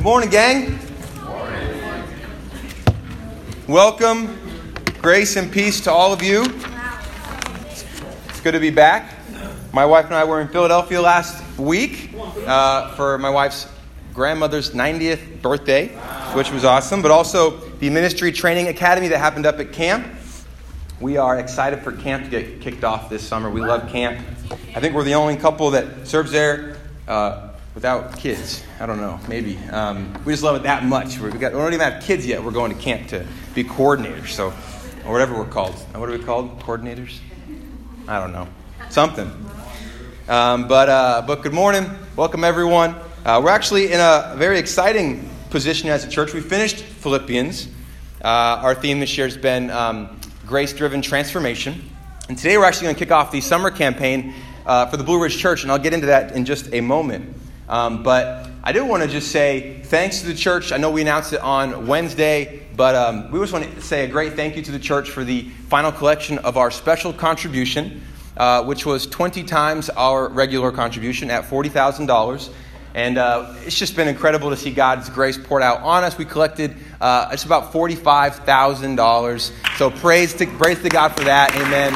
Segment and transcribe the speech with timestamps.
[0.00, 0.78] Good morning, gang.
[3.68, 4.34] Welcome,
[5.02, 6.42] grace and peace to all of you.
[8.30, 9.14] It's good to be back.
[9.74, 12.14] My wife and I were in Philadelphia last week
[12.46, 13.68] uh, for my wife's
[14.14, 15.88] grandmother's 90th birthday,
[16.32, 20.06] which was awesome, but also the Ministry Training Academy that happened up at camp.
[20.98, 23.50] We are excited for camp to get kicked off this summer.
[23.50, 24.18] We love camp.
[24.74, 27.49] I think we're the only couple that serves there uh,
[27.80, 28.62] without kids.
[28.78, 29.56] I don't know, maybe.
[29.70, 31.18] Um, we just love it that much.
[31.18, 32.44] we got, we don't even have kids yet.
[32.44, 34.48] We're going to camp to be coordinators, so
[35.06, 35.72] or whatever we're called.
[35.94, 36.60] What are we called?
[36.60, 37.20] Coordinators?
[38.06, 38.48] I don't know.
[38.90, 39.28] Something.
[40.28, 41.88] Um, but, uh, but good morning.
[42.16, 42.96] Welcome, everyone.
[43.24, 46.34] Uh, we're actually in a very exciting position as a church.
[46.34, 47.66] We finished Philippians.
[48.22, 51.80] Uh, our theme this year has been um, grace driven transformation.
[52.28, 54.34] And today we're actually going to kick off the summer campaign
[54.66, 57.36] uh, for the Blue Ridge Church, and I'll get into that in just a moment.
[57.70, 60.72] Um, but I do want to just say thanks to the church.
[60.72, 64.08] I know we announced it on Wednesday, but um, we just want to say a
[64.08, 68.02] great thank you to the church for the final collection of our special contribution,
[68.36, 72.52] uh, which was 20 times our regular contribution at $40,000.
[72.92, 76.18] And uh, it's just been incredible to see God's grace poured out on us.
[76.18, 79.52] We collected uh, it's about $45,000.
[79.78, 81.54] So praise to, praise to God for that.
[81.54, 81.94] Amen.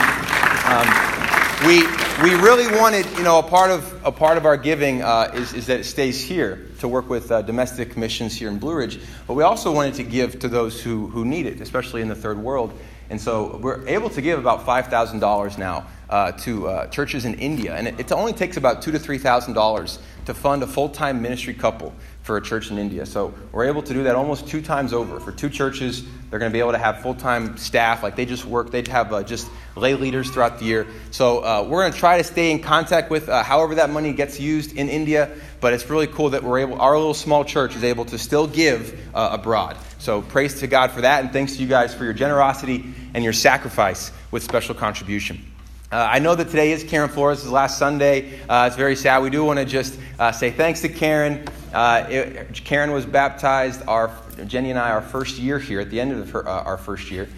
[1.19, 1.24] Um,
[1.67, 1.83] we,
[2.23, 5.55] we really wanted, you know, a part of, a part of our giving uh, is,
[5.55, 9.01] is that it stays here to work with uh, domestic missions here in Blue Ridge.
[9.27, 12.15] But we also wanted to give to those who, who need it, especially in the
[12.15, 12.79] third world.
[13.09, 17.75] And so we're able to give about $5,000 now uh, to uh, churches in India.
[17.75, 21.55] And it, it, only takes about two to $3,000 to fund a full time ministry
[21.55, 21.95] couple
[22.25, 23.05] for a church in India.
[23.05, 25.21] So we're able to do that almost two times over.
[25.21, 28.03] For two churches, they're going to be able to have full time staff.
[28.03, 30.87] Like they just work, they'd have uh, just lay leaders throughout the year.
[31.11, 34.15] So uh, we're going to try to stay in contact with uh, however that money
[34.15, 35.37] gets used in India.
[35.61, 38.47] But it's really cool that we're able, our little small church is able to still
[38.47, 39.77] give uh, abroad.
[39.99, 41.23] So praise to God for that.
[41.23, 45.54] And thanks to you guys for your generosity and your sacrifice with special contribution.
[45.95, 48.41] Uh, I know that today is Karen Flores' last Sunday.
[48.49, 49.23] Uh, it's very sad.
[49.23, 51.47] We do want to just uh, say thanks to Karen.
[51.73, 54.11] Uh, it, Karen was baptized our
[54.45, 57.13] Jenny and I our first year here at the end of the, uh, our first
[57.13, 57.29] year,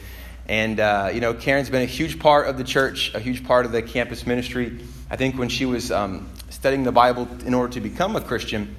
[0.48, 3.66] and uh, you know Karen's been a huge part of the church, a huge part
[3.66, 4.78] of the campus ministry.
[5.10, 8.74] I think when she was um, studying the Bible in order to become a Christian,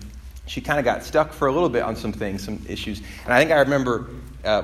[0.48, 3.00] she kind of got stuck for a little bit on some things, some issues.
[3.26, 4.08] And I think I remember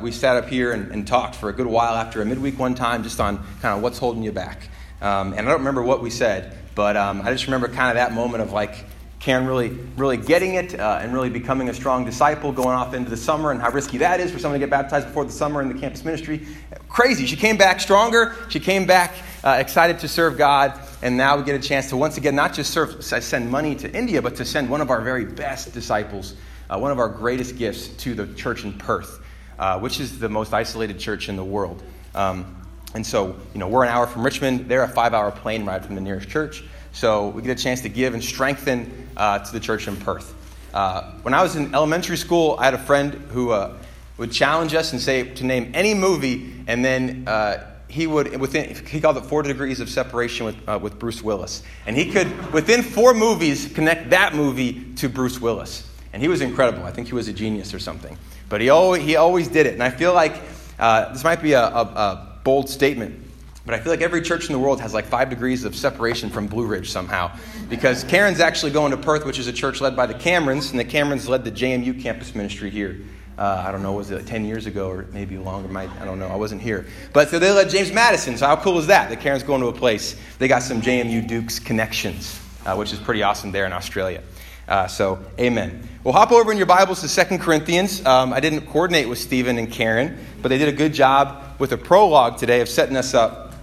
[0.01, 2.73] we sat up here and, and talked for a good while after a midweek one
[2.73, 4.69] time, just on kind of what's holding you back.
[5.03, 7.95] Um, and I don't remember what we said, but um, I just remember kind of
[7.95, 8.85] that moment of like
[9.19, 13.09] Karen really, really getting it uh, and really becoming a strong disciple, going off into
[13.09, 15.61] the summer, and how risky that is for someone to get baptized before the summer
[15.61, 16.47] in the campus ministry.
[16.87, 17.25] Crazy.
[17.25, 18.33] She came back stronger.
[18.47, 21.97] She came back uh, excited to serve God, and now we get a chance to
[21.97, 25.01] once again not just serve, send money to India, but to send one of our
[25.01, 26.35] very best disciples,
[26.69, 29.19] uh, one of our greatest gifts to the church in Perth,
[29.59, 31.83] uh, which is the most isolated church in the world.
[32.15, 32.62] Um,
[32.93, 34.69] and so, you know, we're an hour from Richmond.
[34.69, 36.63] They're a five hour plane ride from the nearest church.
[36.91, 40.35] So we get a chance to give and strengthen uh, to the church in Perth.
[40.73, 43.77] Uh, when I was in elementary school, I had a friend who uh,
[44.17, 48.75] would challenge us and say to name any movie, and then uh, he would, within,
[48.87, 51.63] he called it Four Degrees of Separation with, uh, with Bruce Willis.
[51.85, 55.87] And he could, within four movies, connect that movie to Bruce Willis.
[56.11, 56.83] And he was incredible.
[56.85, 58.17] I think he was a genius or something.
[58.49, 59.73] But he always, he always did it.
[59.73, 60.41] And I feel like
[60.77, 63.19] uh, this might be a, a, a bold statement.
[63.65, 66.29] But I feel like every church in the world has like five degrees of separation
[66.29, 67.31] from Blue Ridge somehow.
[67.69, 70.79] Because Karen's actually going to Perth, which is a church led by the Camerons, and
[70.79, 72.99] the Camerons led the JMU campus ministry here.
[73.37, 75.75] Uh, I don't know, was it 10 years ago or maybe longer?
[75.75, 76.85] I don't know, I wasn't here.
[77.13, 79.09] But so they led James Madison, so how cool is that?
[79.09, 82.99] The Karen's going to a place, they got some JMU Dukes connections, uh, which is
[82.99, 84.21] pretty awesome there in Australia.
[84.67, 85.87] Uh, so, amen.
[86.03, 88.05] We'll hop over in your Bibles to Second Corinthians.
[88.05, 91.73] Um, I didn't coordinate with Stephen and Karen, but they did a good job with
[91.73, 93.53] a prologue today of setting us up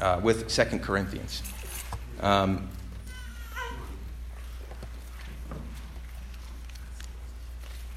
[0.00, 1.42] uh, with Second Corinthians.
[2.20, 2.68] Um,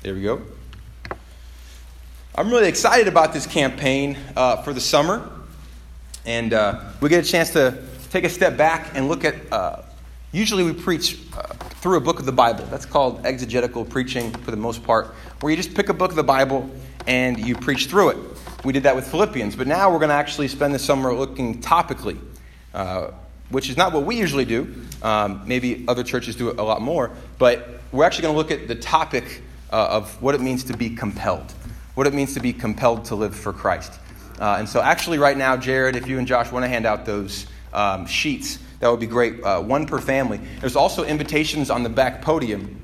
[0.02, 0.42] there we go.
[2.36, 5.30] I'm really excited about this campaign uh, for the summer.
[6.26, 9.36] And uh, we get a chance to take a step back and look at.
[9.52, 9.82] Uh,
[10.32, 12.66] usually, we preach uh, through a book of the Bible.
[12.72, 15.08] That's called exegetical preaching for the most part,
[15.42, 16.70] where you just pick a book of the Bible
[17.06, 18.18] and you preach through it.
[18.64, 21.62] We did that with Philippians, but now we're going to actually spend the summer looking
[21.62, 22.20] topically,
[22.74, 23.12] uh,
[23.50, 24.74] which is not what we usually do.
[25.04, 28.52] Um, maybe other churches do it a lot more, but we're actually going to look
[28.52, 31.52] at the topic uh, of what it means to be compelled,
[31.94, 33.94] what it means to be compelled to live for Christ.
[34.40, 37.06] Uh, and so, actually, right now, Jared, if you and Josh want to hand out
[37.06, 37.48] those
[37.78, 39.44] um, sheets, that would be great.
[39.44, 40.40] Uh, one per family.
[40.60, 42.82] There's also invitations on the back podium.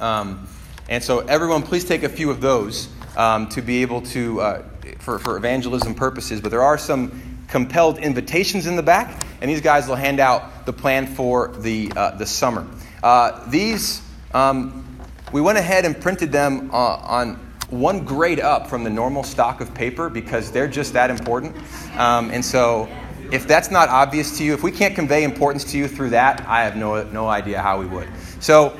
[0.00, 0.48] Um,
[0.88, 4.62] And so, everyone, please take a few of those um, to be able to, uh,
[4.98, 6.42] for, for evangelism purposes.
[6.42, 7.10] But there are some
[7.48, 11.90] compelled invitations in the back, and these guys will hand out the plan for the,
[11.96, 12.66] uh, the summer.
[13.02, 14.02] Uh, these,
[14.34, 14.84] um,
[15.32, 17.36] we went ahead and printed them uh, on
[17.70, 21.56] one grade up from the normal stock of paper because they're just that important.
[21.96, 22.88] Um, and so,
[23.32, 26.44] if that's not obvious to you, if we can't convey importance to you through that,
[26.46, 28.08] I have no, no idea how we would.
[28.40, 28.76] So,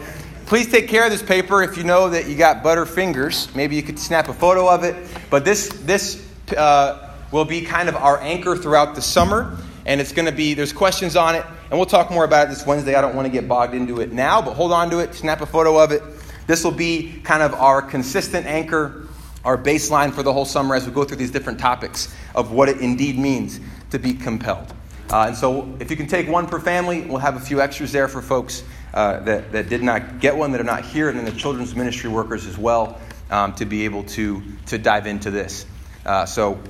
[0.47, 1.63] please take care of this paper.
[1.63, 4.85] If you know that you got butter fingers, maybe you could snap a photo of
[4.85, 4.95] it.
[5.31, 9.57] But this, this uh, will be kind of our anchor throughout the summer.
[9.87, 11.45] And it's going to be, there's questions on it.
[11.71, 12.95] And we'll talk more about it this Wednesday.
[12.95, 15.41] I don't want to get bogged into it now, but hold on to it, snap
[15.41, 16.03] a photo of it.
[16.47, 19.09] This will be kind of our consistent anchor,
[19.45, 22.69] our baseline for the whole summer as we go through these different topics of what
[22.69, 23.61] it indeed means
[23.95, 24.73] to be compelled.
[25.11, 27.93] Uh, and so, if you can take one per family, we'll have a few extras
[27.93, 28.63] there for folks
[28.93, 31.75] uh, that, that did not get one, that are not here, and then the children's
[31.75, 33.01] ministry workers as well
[33.31, 35.67] um, to be able to, to dive into this.
[36.05, 36.61] Uh, so,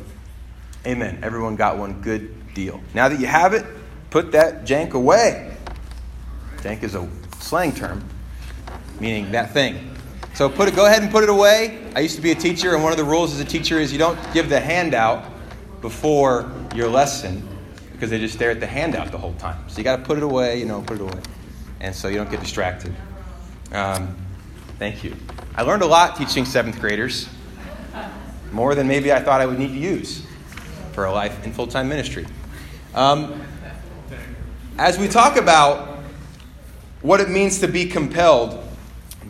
[0.87, 1.21] amen.
[1.23, 2.01] Everyone got one.
[2.03, 2.81] Good deal.
[2.93, 3.65] Now that you have it,
[4.11, 5.57] put that jank away.
[6.59, 7.09] Jank is a
[7.41, 8.09] slang term
[9.01, 9.91] meaning that thing.
[10.35, 11.93] So put it, go ahead and put it away.
[11.95, 13.93] I used to be a teacher, and one of the rules as a teacher is
[13.93, 15.25] you don't give the handout
[15.85, 17.47] before your lesson
[17.93, 19.63] because they just stare at the handout the whole time.
[19.69, 21.21] So you got to put it away, you know, put it away,
[21.79, 22.97] and so you don't get distracted.
[23.71, 24.17] Um,
[24.79, 25.15] thank you.
[25.55, 27.29] I learned a lot teaching seventh graders,
[28.51, 30.25] more than maybe I thought I would need to use
[30.93, 32.25] for a life in full time ministry.
[32.95, 33.43] Um,
[34.79, 35.99] as we talk about
[37.03, 38.59] what it means to be compelled,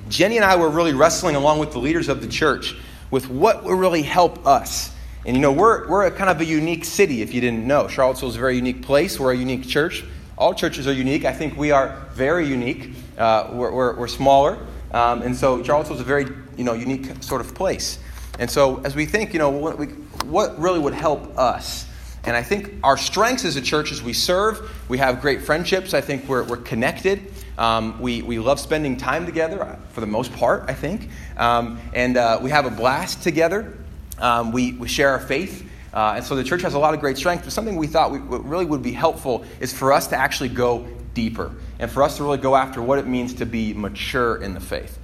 [0.08, 2.76] Jenny and I were really wrestling along with the leaders of the church
[3.10, 4.93] with what will really help us.
[5.26, 7.88] And you know, we're, we're a kind of a unique city, if you didn't know.
[7.88, 9.18] Charlottesville is a very unique place.
[9.18, 10.04] We're a unique church.
[10.36, 11.24] All churches are unique.
[11.24, 12.90] I think we are very unique.
[13.16, 14.58] Uh, we're, we're, we're, smaller.
[14.92, 16.26] Um, and so Charlottesville is a very
[16.56, 17.98] you know, unique sort of place.
[18.38, 19.86] And so as we think, you know, what, we,
[20.26, 21.86] what really would help us?
[22.24, 25.94] And I think our strengths as a church is we serve, we have great friendships,
[25.94, 27.32] I think we're, we're connected.
[27.56, 31.08] Um, we, we love spending time together, uh, for the most part, I think.
[31.36, 33.78] Um, and uh, we have a blast together.
[34.18, 35.68] Um, we, we share our faith.
[35.92, 37.44] Uh, and so the church has a lot of great strength.
[37.44, 40.86] But something we thought we, really would be helpful is for us to actually go
[41.14, 44.54] deeper and for us to really go after what it means to be mature in
[44.54, 44.98] the faith.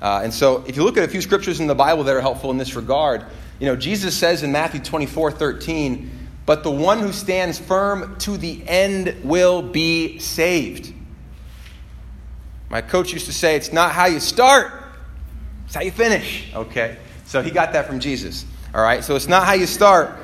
[0.00, 2.20] Uh, and so if you look at a few scriptures in the Bible that are
[2.20, 3.24] helpful in this regard,
[3.58, 6.10] you know, Jesus says in Matthew 24 13,
[6.44, 10.92] but the one who stands firm to the end will be saved.
[12.68, 14.72] My coach used to say, it's not how you start,
[15.64, 16.52] it's how you finish.
[16.54, 16.98] Okay?
[17.24, 18.44] So he got that from Jesus.
[18.76, 19.02] All right?
[19.02, 20.14] So it's not how you start,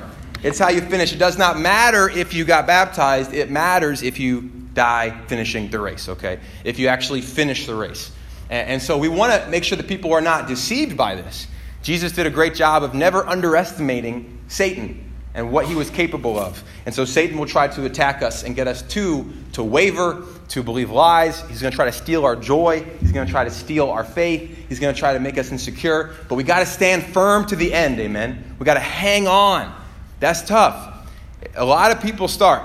[0.43, 1.11] it's how you finish.
[1.11, 4.41] It does not matter if you got baptized, it matters if you
[4.75, 6.07] die finishing the race.
[6.07, 6.39] Okay?
[6.63, 8.11] If you actually finish the race.
[8.51, 11.47] And, and so we want to make sure that people are not deceived by this.
[11.81, 16.63] Jesus did a great job of never underestimating Satan and what he was capable of.
[16.85, 20.23] And so Satan will try to attack us and get us to, to waver,
[20.53, 21.41] to believe lies.
[21.49, 22.83] He's going to try to steal our joy.
[22.99, 24.67] He's going to try to steal our faith.
[24.69, 26.11] He's going to try to make us insecure.
[26.29, 28.55] But we got to stand firm to the end, amen.
[28.59, 29.73] We got to hang on.
[30.19, 31.09] That's tough.
[31.55, 32.61] A lot of people start.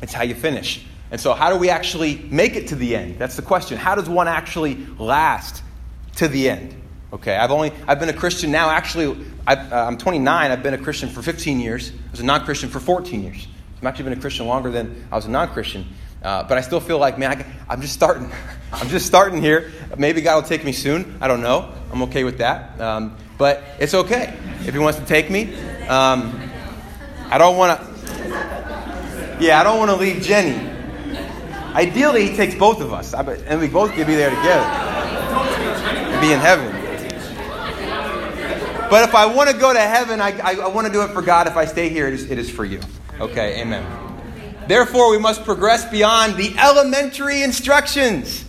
[0.00, 0.86] It's how you finish.
[1.10, 3.18] And so, how do we actually make it to the end?
[3.18, 3.78] That's the question.
[3.78, 5.64] How does one actually last
[6.16, 6.80] to the end?
[7.12, 8.70] Okay, I've only I've been a Christian now.
[8.70, 10.50] Actually, i am uh, 29.
[10.52, 11.90] I've been a Christian for 15 years.
[11.90, 13.48] I was a non-Christian for 14 years.
[13.78, 15.84] I've actually been a Christian longer than I was a non-Christian.
[16.24, 18.32] Uh, but I still feel like, man, I, am just starting.
[18.72, 19.70] I'm just starting here.
[19.98, 21.18] Maybe God will take me soon.
[21.20, 21.72] I don't know.
[21.92, 22.80] I'm okay with that.
[22.80, 25.54] Um, but it's okay if He wants to take me.
[25.86, 26.50] Um,
[27.30, 29.38] I don't want to.
[29.38, 30.70] Yeah, I don't want to leave Jenny.
[31.74, 36.32] Ideally, He takes both of us, and we both could be there together, and be
[36.32, 36.72] in heaven.
[38.90, 41.10] But if I want to go to heaven, I, I, I want to do it
[41.10, 41.48] for God.
[41.48, 42.80] If I stay here, it is, it is for you.
[43.20, 44.03] Okay, amen.
[44.66, 48.44] Therefore, we must progress beyond the elementary instructions.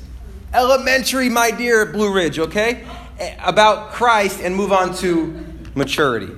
[0.54, 2.88] Elementary, my dear Blue Ridge, okay?
[3.44, 5.46] About Christ and move on to
[5.76, 6.34] maturity.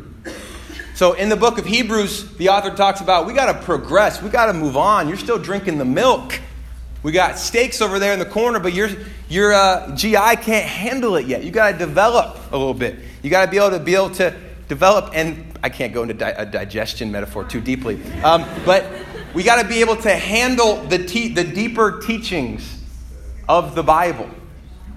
[0.96, 4.30] So, in the book of Hebrews, the author talks about we got to progress, we
[4.30, 5.08] got to move on.
[5.08, 6.40] You're still drinking the milk.
[7.04, 8.90] We got steaks over there in the corner, but your,
[9.30, 11.44] your uh, GI can't handle it yet.
[11.44, 12.98] You got to develop a little bit.
[13.22, 14.36] You got to be able to be able to
[14.68, 18.86] develop, and I can't go into di- a digestion metaphor too deeply, um, but
[19.34, 22.84] we got to be able to handle the, te- the deeper teachings
[23.48, 24.30] of the Bible.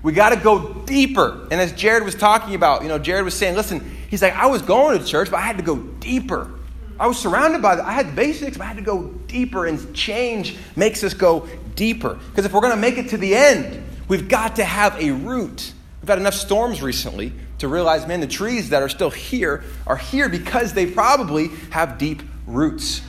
[0.02, 1.46] We got to go deeper.
[1.50, 4.46] And as Jared was talking about, you know, Jared was saying, listen, he's like, I
[4.46, 6.50] was going to church, but I had to go deeper.
[6.98, 9.66] I was surrounded by, the, I had the basics, but I had to go deeper,
[9.66, 12.14] and change makes us go deeper.
[12.14, 15.10] Because if we're going to make it to the end, we've got to have a
[15.12, 19.62] root We've had enough storms recently to realize, man, the trees that are still here
[19.86, 23.02] are here because they probably have deep roots.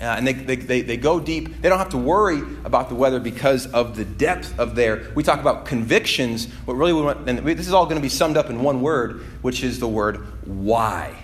[0.00, 1.60] Uh, and they, they, they, they, go deep.
[1.60, 5.10] They don't have to worry about the weather because of the depth of their.
[5.16, 6.46] We talk about convictions.
[6.66, 8.80] What really we want, and this is all going to be summed up in one
[8.80, 11.16] word, which is the word why.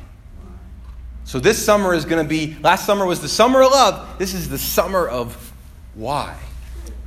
[1.23, 2.57] So this summer is going to be.
[2.63, 4.19] Last summer was the summer of love.
[4.19, 5.53] This is the summer of
[5.95, 6.37] why.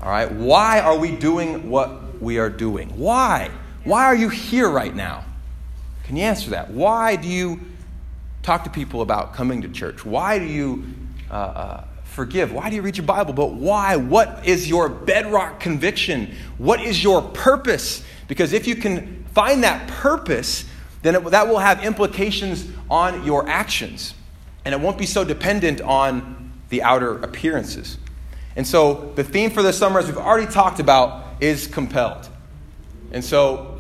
[0.02, 0.32] All right?
[0.32, 2.98] Why are we doing what we are doing?
[2.98, 3.52] Why?
[3.84, 5.26] Why are you here right now?
[6.06, 6.72] Can you answer that?
[6.72, 7.60] Why do you
[8.42, 10.06] talk to people about coming to church?
[10.06, 10.86] Why do you
[11.30, 12.52] uh, uh, forgive?
[12.52, 13.34] Why do you read your Bible?
[13.34, 13.96] But why?
[13.96, 16.36] What is your bedrock conviction?
[16.58, 18.04] What is your purpose?
[18.28, 20.66] Because if you can find that purpose,
[21.02, 24.14] then it, that will have implications on your actions.
[24.66, 27.98] And it won't be so dependent on the outer appearances.
[28.56, 32.28] And so the theme for this summer, as we've already talked about, is compelled.
[33.12, 33.77] And so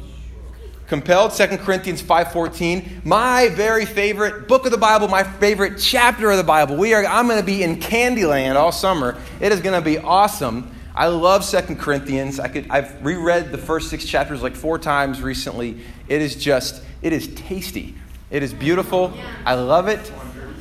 [0.88, 6.38] compelled 2 corinthians 5.14 my very favorite book of the bible my favorite chapter of
[6.38, 6.77] the bible.
[6.77, 9.17] We are i'm going to be in candyland all summer.
[9.39, 10.72] It is going to be awesome.
[10.96, 12.39] I love 2 corinthians.
[12.39, 15.82] I could i've reread the first six chapters like four times recently.
[16.08, 17.94] It is just it is tasty.
[18.32, 19.13] It is beautiful.
[19.46, 20.12] I love it.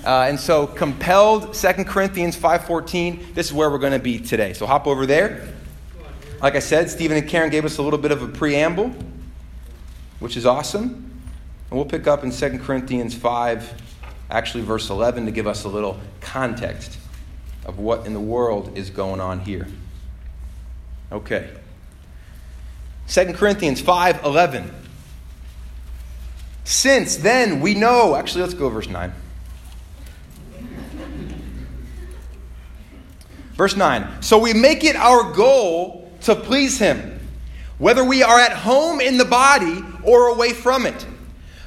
[0.05, 4.55] Uh, and so compelled 2 corinthians 5.14 this is where we're going to be today.
[4.55, 5.49] So hop over there.
[6.43, 8.93] Like i said stephen and karen gave us a little bit of a preamble
[10.19, 11.11] which is awesome.
[11.71, 13.83] And we'll pick up in 2 Corinthians 5,
[14.31, 16.99] actually, verse 11, to give us a little context
[17.65, 19.67] of what in the world is going on here.
[21.11, 21.51] Okay.
[23.09, 24.71] 2 Corinthians 5 11.
[26.65, 29.13] Since then we know, actually, let's go verse 9.
[33.55, 34.23] Verse 9.
[34.23, 37.16] So we make it our goal to please him
[37.79, 41.07] whether we are at home in the body or away from it.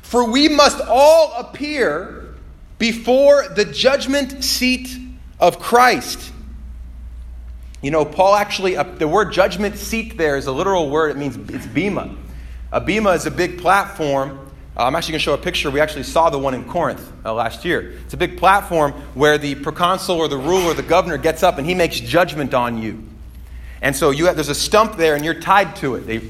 [0.01, 2.33] For we must all appear
[2.79, 4.97] before the judgment seat
[5.39, 6.31] of Christ.
[7.81, 11.11] You know, Paul actually, uh, the word judgment seat there is a literal word.
[11.11, 12.15] It means it's bema.
[12.71, 14.51] A bema is a big platform.
[14.75, 15.69] Uh, I'm actually going to show a picture.
[15.69, 17.93] We actually saw the one in Corinth uh, last year.
[18.03, 21.57] It's a big platform where the proconsul or the ruler or the governor gets up
[21.57, 23.03] and he makes judgment on you.
[23.81, 26.01] And so you have, there's a stump there and you're tied to it.
[26.01, 26.21] They,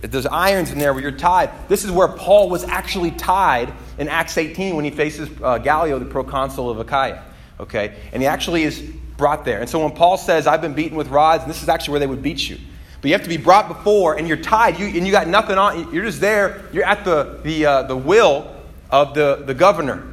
[0.00, 1.50] there's irons in there where you're tied.
[1.68, 5.98] This is where Paul was actually tied in Acts 18 when he faces uh, Gallio,
[5.98, 7.22] the proconsul of Achaia.
[7.60, 7.96] Okay?
[8.12, 8.80] And he actually is
[9.16, 9.60] brought there.
[9.60, 12.00] And so when Paul says, I've been beaten with rods, and this is actually where
[12.00, 12.58] they would beat you.
[13.00, 15.58] But you have to be brought before, and you're tied, you, and you got nothing
[15.58, 15.92] on.
[15.92, 16.64] You're just there.
[16.72, 18.54] You're at the, the, uh, the will
[18.90, 20.06] of the, the governor.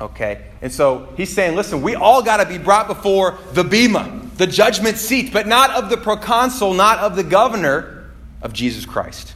[0.00, 0.46] Okay?
[0.62, 4.46] And so he's saying, listen, we all got to be brought before the Bema the
[4.46, 8.10] judgment seat, but not of the proconsul, not of the governor
[8.42, 9.34] of Jesus Christ.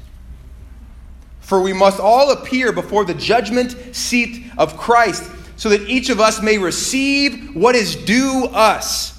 [1.40, 6.20] For we must all appear before the judgment seat of Christ, so that each of
[6.20, 9.18] us may receive what is due us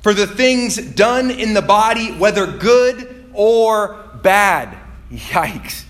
[0.00, 4.76] for the things done in the body, whether good or bad.
[5.12, 5.84] Yikes.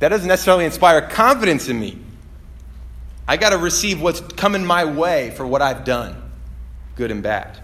[0.00, 1.98] That doesn't necessarily inspire confidence in me.
[3.26, 6.30] I got to receive what's coming my way for what I've done,
[6.96, 7.62] good and bad.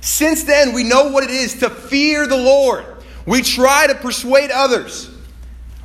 [0.00, 2.84] Since then, we know what it is to fear the Lord.
[3.26, 5.10] We try to persuade others.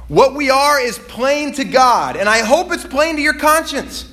[0.07, 4.11] What we are is plain to God, and I hope it's plain to your conscience.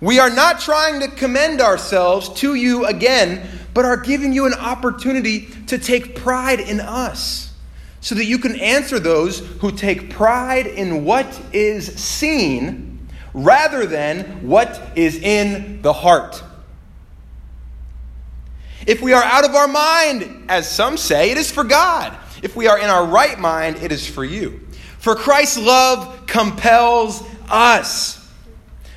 [0.00, 4.54] We are not trying to commend ourselves to you again, but are giving you an
[4.54, 7.52] opportunity to take pride in us
[8.00, 14.46] so that you can answer those who take pride in what is seen rather than
[14.46, 16.42] what is in the heart.
[18.86, 22.16] If we are out of our mind, as some say, it is for God.
[22.42, 24.60] If we are in our right mind, it is for you.
[24.98, 28.32] For Christ's love compels us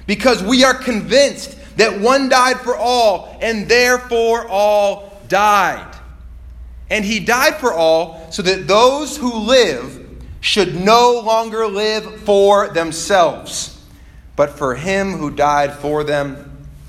[0.05, 5.95] because we are convinced that one died for all, and therefore all died.
[6.89, 10.07] And he died for all so that those who live
[10.41, 13.81] should no longer live for themselves,
[14.35, 16.48] but for him who died for them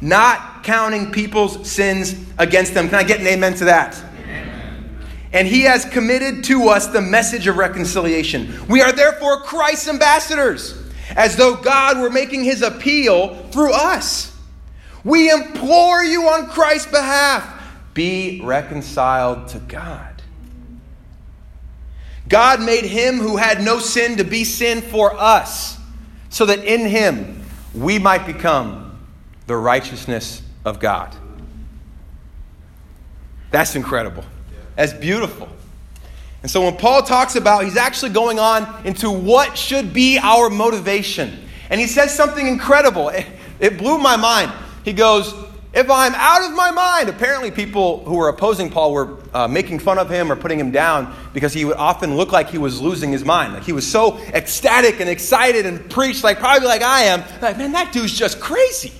[0.00, 2.88] not counting people's sins against them.
[2.88, 4.02] Can I get an amen to that?
[5.32, 8.66] and he has committed to us the message of reconciliation.
[8.68, 10.76] We are therefore Christ's ambassadors,
[11.16, 14.36] as though God were making his appeal through us.
[15.04, 17.58] We implore you on Christ's behalf
[17.94, 20.06] be reconciled to God.
[22.28, 25.78] God made him who had no sin to be sin for us,
[26.28, 27.42] so that in him
[27.74, 28.89] we might become
[29.50, 31.12] the righteousness of God.
[33.50, 34.24] That's incredible.
[34.76, 35.48] That's beautiful.
[36.42, 40.50] And so when Paul talks about, he's actually going on into what should be our
[40.50, 41.36] motivation.
[41.68, 43.10] And he says something incredible.
[43.58, 44.52] It, blew my mind.
[44.84, 45.34] He goes,
[45.74, 49.80] if I'm out of my mind, apparently people who were opposing Paul were uh, making
[49.80, 52.80] fun of him or putting him down because he would often look like he was
[52.80, 53.52] losing his mind.
[53.54, 57.24] Like he was so ecstatic and excited and preached, like probably like I am.
[57.42, 58.92] Like, man, that dude's just crazy.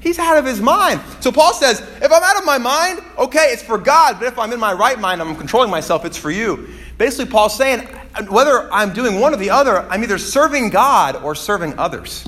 [0.00, 1.00] He's out of his mind.
[1.20, 4.18] So Paul says, if I'm out of my mind, okay, it's for God.
[4.18, 6.68] But if I'm in my right mind, I'm controlling myself, it's for you.
[6.98, 7.80] Basically, Paul's saying,
[8.28, 12.26] whether I'm doing one or the other, I'm either serving God or serving others.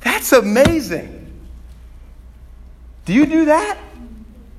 [0.00, 1.14] That's amazing.
[3.04, 3.78] Do you do that?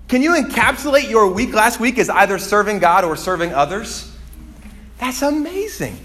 [0.07, 4.11] Can you encapsulate your week last week as either serving God or serving others?
[4.97, 5.97] That's amazing.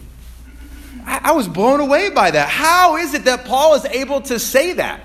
[1.06, 2.48] I, I, was blown away by that.
[2.48, 5.00] How is it that Paul is able to say that?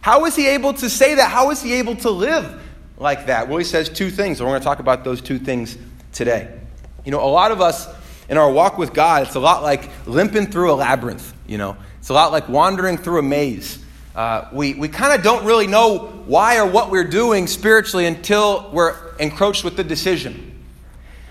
[0.00, 1.30] How is he able to say that?
[1.30, 2.62] How is he able to live
[2.96, 3.48] like that?
[3.48, 5.76] Well, he says two things, and we're going to talk about those two things
[6.12, 6.58] today.
[7.04, 7.88] You know, a lot of us
[8.28, 11.76] in our walk with God, it's a lot like limping through a labyrinth, you know,
[11.98, 13.84] it's a lot like wandering through a maze.
[14.14, 18.70] Uh, we we kind of don't really know why or what we're doing spiritually until
[18.72, 20.64] we're encroached with the decision.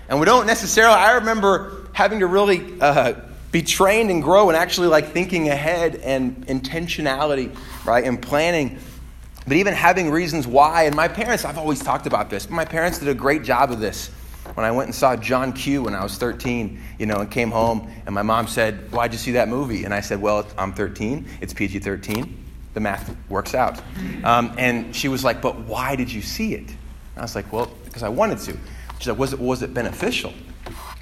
[0.08, 3.14] And we don't necessarily, I remember having to really uh,
[3.52, 7.54] be trained and grow and actually like thinking ahead and intentionality,
[7.84, 8.78] right, and planning.
[9.46, 10.84] But even having reasons why.
[10.84, 13.80] And my parents, I've always talked about this, my parents did a great job of
[13.80, 14.08] this.
[14.54, 17.50] When I went and saw John Q when I was 13, you know, and came
[17.50, 19.84] home, and my mom said, Why'd you see that movie?
[19.84, 22.36] And I said, Well, I'm 13, it's PG 13
[22.72, 23.80] the math works out.
[24.22, 26.68] Um, and she was like, But why did you see it?
[26.68, 28.56] And I was like, Well, because I wanted to.
[28.98, 30.32] She's like, was it, was it beneficial?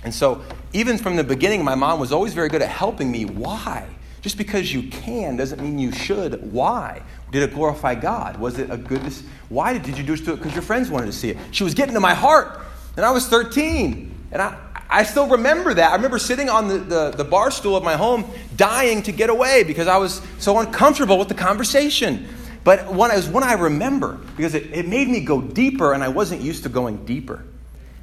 [0.05, 3.25] And so, even from the beginning, my mom was always very good at helping me.
[3.25, 3.89] Why?
[4.21, 6.53] Just because you can doesn't mean you should.
[6.53, 7.03] Why?
[7.31, 8.39] Did it glorify God?
[8.39, 9.23] Was it a goodness?
[9.49, 10.25] Why did you do it?
[10.25, 11.39] Because your friends wanted to see it.
[11.51, 12.61] She was getting to my heart.
[12.97, 14.15] And I was 13.
[14.33, 14.59] And I,
[14.91, 15.93] I still remember that.
[15.93, 18.25] I remember sitting on the, the, the, bar stool of my home
[18.57, 22.27] dying to get away because I was so uncomfortable with the conversation.
[22.65, 26.03] But when it was one I remember because it, it made me go deeper and
[26.03, 27.45] I wasn't used to going deeper.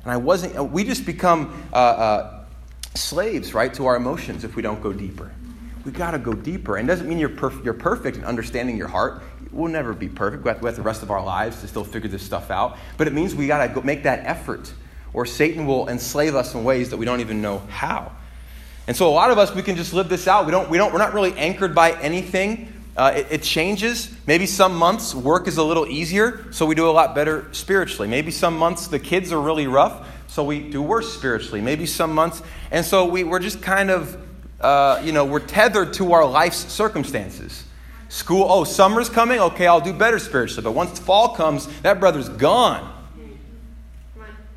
[0.05, 2.45] And I wasn't, uh, we just become uh, uh,
[2.93, 5.31] slaves, right, to our emotions if we don't go deeper.
[5.83, 6.77] We got to go deeper.
[6.77, 9.21] And it doesn't mean you're, perf- you're perfect in understanding your heart.
[9.51, 10.43] We'll never be perfect.
[10.43, 12.77] We have, we have the rest of our lives to still figure this stuff out.
[12.97, 14.71] But it means we got to make that effort
[15.15, 18.11] or Satan will enslave us in ways that we don't even know how.
[18.87, 20.45] And so a lot of us, we can just live this out.
[20.45, 22.74] We don't, we don't, we're not really anchored by anything.
[22.97, 24.09] Uh, it, it, changes.
[24.25, 28.07] Maybe some months work is a little easier, so we do a lot better spiritually.
[28.07, 31.59] Maybe some months the kids are really rough, so we do worse spiritually.
[31.59, 34.17] Maybe some months, and so we, we're just kind of,
[34.61, 37.65] uh, you know, we're tethered to our life's circumstances.
[38.07, 40.63] School, oh, summer's coming, okay, I'll do better spiritually.
[40.63, 42.93] But once fall comes, that brother's gone.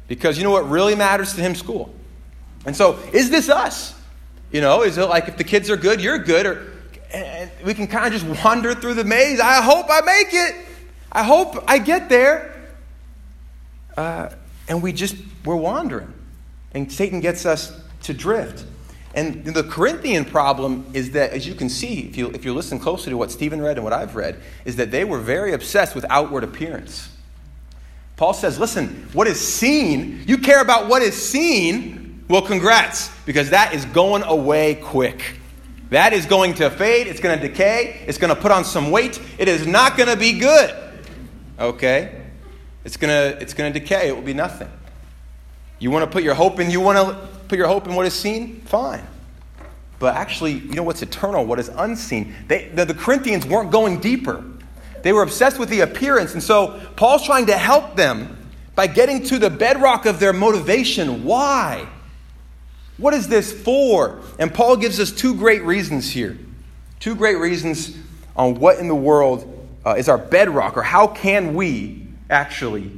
[0.06, 1.56] Because you know what really matters to him?
[1.56, 1.92] School.
[2.64, 3.94] And so, is this us?
[4.52, 6.46] You know, is it like if the kids are good, you're good?
[6.46, 6.72] Or
[7.12, 9.40] and we can kind of just wander through the maze.
[9.40, 10.54] I hope I make it.
[11.10, 12.54] I hope I get there.
[13.96, 14.30] Uh,
[14.68, 16.12] and we just, we're wandering.
[16.72, 18.64] And Satan gets us to drift.
[19.14, 22.78] And the Corinthian problem is that, as you can see, if you, if you listen
[22.78, 25.94] closely to what Stephen read and what I've read, is that they were very obsessed
[25.94, 27.10] with outward appearance.
[28.16, 33.50] Paul says, listen, what is seen, you care about what is seen, well, congrats, because
[33.50, 35.36] that is going away quick.
[35.90, 38.90] That is going to fade, it's going to decay, it's going to put on some
[38.90, 40.74] weight, it is not going to be good.
[41.58, 42.26] Okay?
[42.84, 44.70] It's going to it's going to decay, it will be nothing.
[45.78, 48.06] You want to put your hope in you want to put your hope in what
[48.06, 48.60] is seen?
[48.62, 49.06] Fine.
[49.98, 52.34] But actually, you know what's eternal, what is unseen?
[52.46, 54.44] They, the, the Corinthians weren't going deeper.
[55.02, 56.34] They were obsessed with the appearance.
[56.34, 58.36] And so Paul's trying to help them
[58.74, 61.24] by getting to the bedrock of their motivation.
[61.24, 61.88] Why?
[62.98, 64.20] What is this for?
[64.38, 66.36] And Paul gives us two great reasons here.
[67.00, 67.96] Two great reasons
[68.36, 72.92] on what in the world uh, is our bedrock, or how can we actually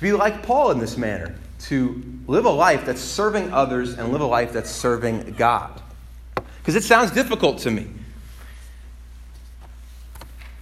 [0.00, 4.20] be like Paul in this manner to live a life that's serving others and live
[4.20, 5.80] a life that's serving God.
[6.58, 7.88] Because it sounds difficult to me.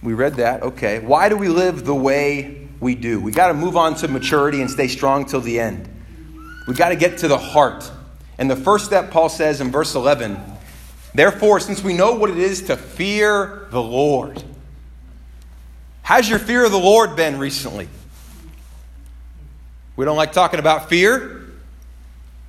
[0.01, 0.63] We read that.
[0.63, 0.99] Okay.
[0.99, 3.19] Why do we live the way we do?
[3.19, 5.89] We got to move on to maturity and stay strong till the end.
[6.67, 7.89] We got to get to the heart.
[8.37, 10.39] And the first step, Paul says in verse 11,
[11.13, 14.43] Therefore, since we know what it is to fear the Lord,
[16.01, 17.87] how's your fear of the Lord been recently?
[19.95, 21.45] We don't like talking about fear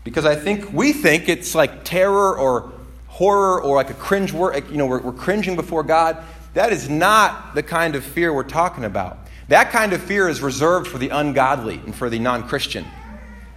[0.03, 2.73] because I think we think it's like terror or
[3.09, 4.65] horror or like a cringe word.
[4.71, 6.23] You know, we're, we're cringing before God.
[6.55, 9.19] That is not the kind of fear we're talking about.
[9.49, 12.87] That kind of fear is reserved for the ungodly and for the non Christian.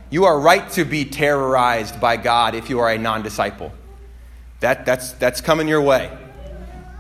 [0.10, 3.74] You are right to be terrorized by God if you are a non disciple.
[4.62, 6.16] That, that's, that's coming your way.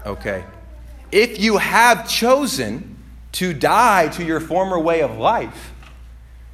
[0.05, 0.43] Okay.
[1.11, 2.97] If you have chosen
[3.33, 5.73] to die to your former way of life,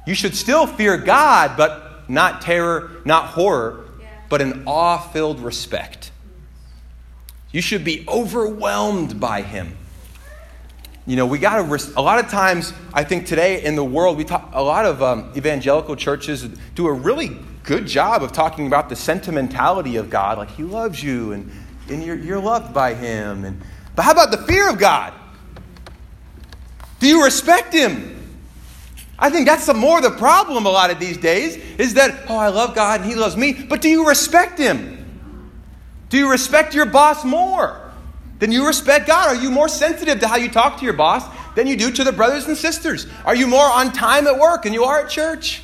[0.06, 3.84] you should still fear God, but not terror, not horror,
[4.28, 6.10] but an awe filled respect.
[7.50, 9.76] You should be overwhelmed by Him.
[11.06, 14.16] You know, we got to, a lot of times, I think today in the world,
[14.16, 18.66] we talk, a lot of um, evangelical churches do a really good job of talking
[18.66, 21.50] about the sentimentality of God, like He loves you and,
[21.90, 23.44] and you're, you're loved by Him.
[23.44, 23.60] And,
[23.94, 25.12] but how about the fear of God?
[27.00, 28.12] Do you respect Him?
[29.18, 32.36] I think that's the more the problem a lot of these days is that, oh,
[32.36, 35.04] I love God and He loves me, but do you respect Him?
[36.08, 37.83] Do you respect your boss more
[38.38, 39.28] than you respect God?
[39.28, 42.04] Are you more sensitive to how you talk to your boss than you do to
[42.04, 43.06] the brothers and sisters?
[43.24, 45.62] Are you more on time at work than you are at church?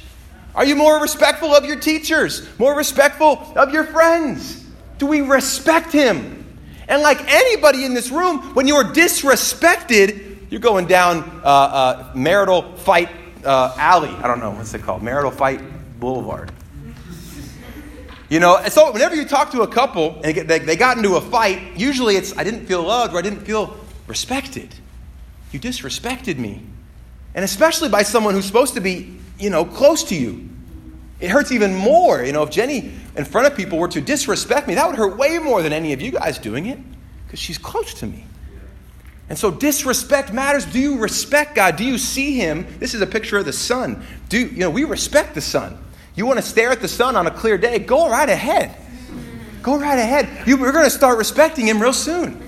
[0.54, 2.46] Are you more respectful of your teachers?
[2.58, 4.64] More respectful of your friends?
[4.98, 6.36] Do we respect Him?
[6.88, 12.76] And like anybody in this room, when you're disrespected, you're going down uh, uh, marital
[12.78, 13.08] fight
[13.44, 14.08] uh, alley.
[14.08, 15.02] I don't know, what's it called?
[15.02, 15.60] Marital fight
[16.00, 16.50] boulevard.
[18.30, 21.76] You know, so whenever you talk to a couple and they, got into a fight,
[21.76, 24.74] usually it's, I didn't feel loved or I didn't feel respected.
[25.52, 26.62] You disrespected me.
[27.34, 30.48] And especially by someone who's supposed to be you know, close to you.
[31.18, 32.22] It hurts even more.
[32.22, 35.16] You know, if Jenny in front of people were to disrespect me, that would hurt
[35.16, 36.78] way more than any of you guys doing it
[37.26, 38.24] because she's close to me.
[39.28, 40.64] And so disrespect matters.
[40.64, 41.76] Do you respect God?
[41.76, 42.66] Do you see him?
[42.78, 44.04] This is a picture of the sun.
[44.28, 45.78] Do you know we respect the sun.
[46.14, 48.76] You want to stare at the sun on a clear day, go right ahead.
[49.62, 50.46] Go right ahead.
[50.46, 52.42] You, we're going to start respecting him real soon.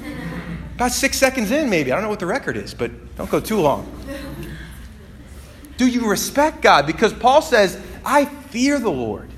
[0.75, 1.93] About six seconds in, maybe.
[1.93, 3.87] I don't know what the record is, but don't go too long.
[5.77, 6.87] Do you respect God?
[6.87, 9.29] Because Paul says, I fear the Lord.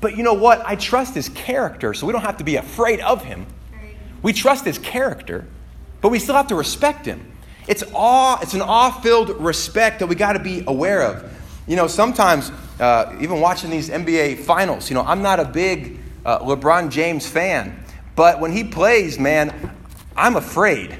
[0.00, 0.62] But you know what?
[0.64, 3.46] I trust his character, so we don't have to be afraid of him.
[4.22, 5.46] We trust his character,
[6.00, 7.32] but we still have to respect him.
[7.66, 11.39] It's awe, it's an awe-filled respect that we got to be aware of.
[11.66, 15.98] You know, sometimes, uh, even watching these NBA finals, you know, I'm not a big
[16.24, 17.84] uh, LeBron James fan,
[18.16, 19.74] but when he plays, man,
[20.16, 20.98] I'm afraid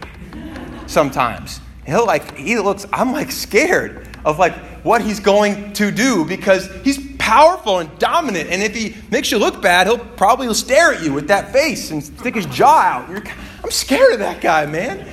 [0.87, 1.61] sometimes.
[1.87, 6.71] He'll like, he looks, I'm like scared of like what he's going to do because
[6.83, 8.51] he's powerful and dominant.
[8.51, 11.91] And if he makes you look bad, he'll probably stare at you with that face
[11.91, 13.11] and stick his jaw out.
[13.11, 13.23] You're,
[13.63, 15.07] I'm scared of that guy, man.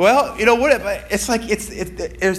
[0.00, 0.72] Well, you know what?
[1.10, 1.68] It's like it's,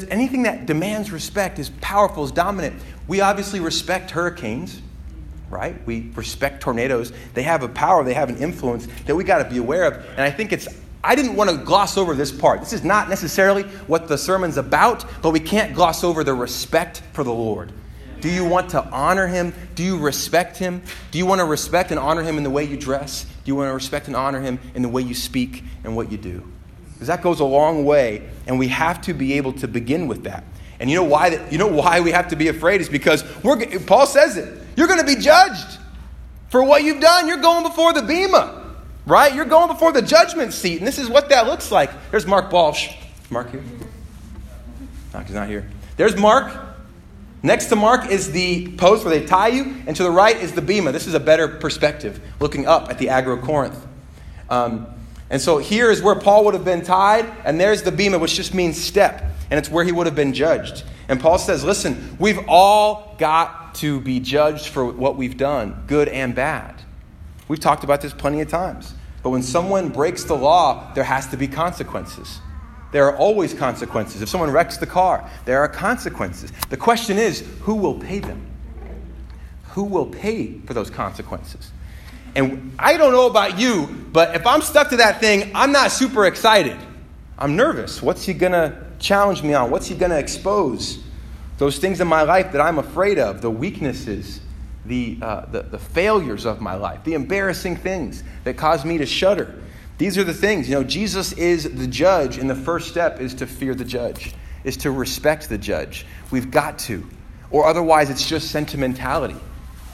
[0.06, 2.82] anything that demands respect is powerful, is dominant.
[3.08, 4.82] We obviously respect hurricanes,
[5.48, 5.76] right?
[5.86, 7.14] We respect tornadoes.
[7.36, 10.04] They have a power, they have an influence that we got to be aware of.
[10.10, 10.68] And I think it's
[11.04, 12.62] I didn't want to gloss over this part.
[12.62, 17.04] This is not necessarily what the sermon's about, but we can't gloss over the respect
[17.14, 17.72] for the Lord.
[18.22, 19.54] Do you want to honor him?
[19.76, 20.82] Do you respect him?
[21.12, 23.24] Do you want to respect and honor him in the way you dress?
[23.24, 26.12] Do you want to respect and honor him in the way you speak and what
[26.12, 26.51] you do?
[27.02, 30.26] Because that goes a long way, and we have to be able to begin with
[30.26, 30.44] that.
[30.80, 31.32] And you know why?
[31.32, 34.62] That, you know why we have to be afraid is because we're, Paul says it.
[34.76, 35.80] You're going to be judged
[36.50, 37.28] for what you've done.
[37.28, 38.76] You're going before the bema.
[39.08, 39.34] Right?
[39.34, 41.90] You're going before the judgment seat, and this is what that looks like.
[42.12, 42.94] There's Mark Balsh.
[43.32, 43.64] Mark here?
[45.12, 45.68] No, he's not here.
[45.98, 46.56] There's Mark.
[47.42, 50.52] Next to Mark is the post where they tie you, and to the right is
[50.52, 50.92] the bema.
[50.92, 53.88] This is a better perspective, looking up at the Acrocorinth.
[54.52, 54.86] Um,
[55.32, 58.36] and so here is where Paul would have been tied, and there's the bema, which
[58.36, 60.84] just means step, and it's where he would have been judged.
[61.08, 66.10] And Paul says, listen, we've all got to be judged for what we've done, good
[66.10, 66.76] and bad.
[67.48, 68.94] We've talked about this plenty of times.
[69.24, 72.40] But when someone breaks the law, there has to be consequences.
[72.92, 74.22] There are always consequences.
[74.22, 76.52] If someone wrecks the car, there are consequences.
[76.70, 78.46] The question is, who will pay them?
[79.70, 81.72] Who will pay for those consequences?
[82.36, 85.92] And I don't know about you, but if I'm stuck to that thing, I'm not
[85.92, 86.78] super excited.
[87.38, 88.02] I'm nervous.
[88.02, 89.72] What's he going to challenge me on?
[89.72, 91.04] What's he going to expose?
[91.58, 94.42] Those things in my life that I'm afraid of, the weaknesses,
[94.86, 99.06] the, uh, the, the failures of my life, the embarrassing things that cause me to
[99.06, 99.62] shudder.
[99.98, 100.68] These are the things.
[100.68, 104.34] You know, Jesus is the judge, and the first step is to fear the judge,
[104.64, 106.06] is to respect the judge.
[106.32, 107.08] We've got to.
[107.52, 109.36] Or otherwise, it's just sentimentality.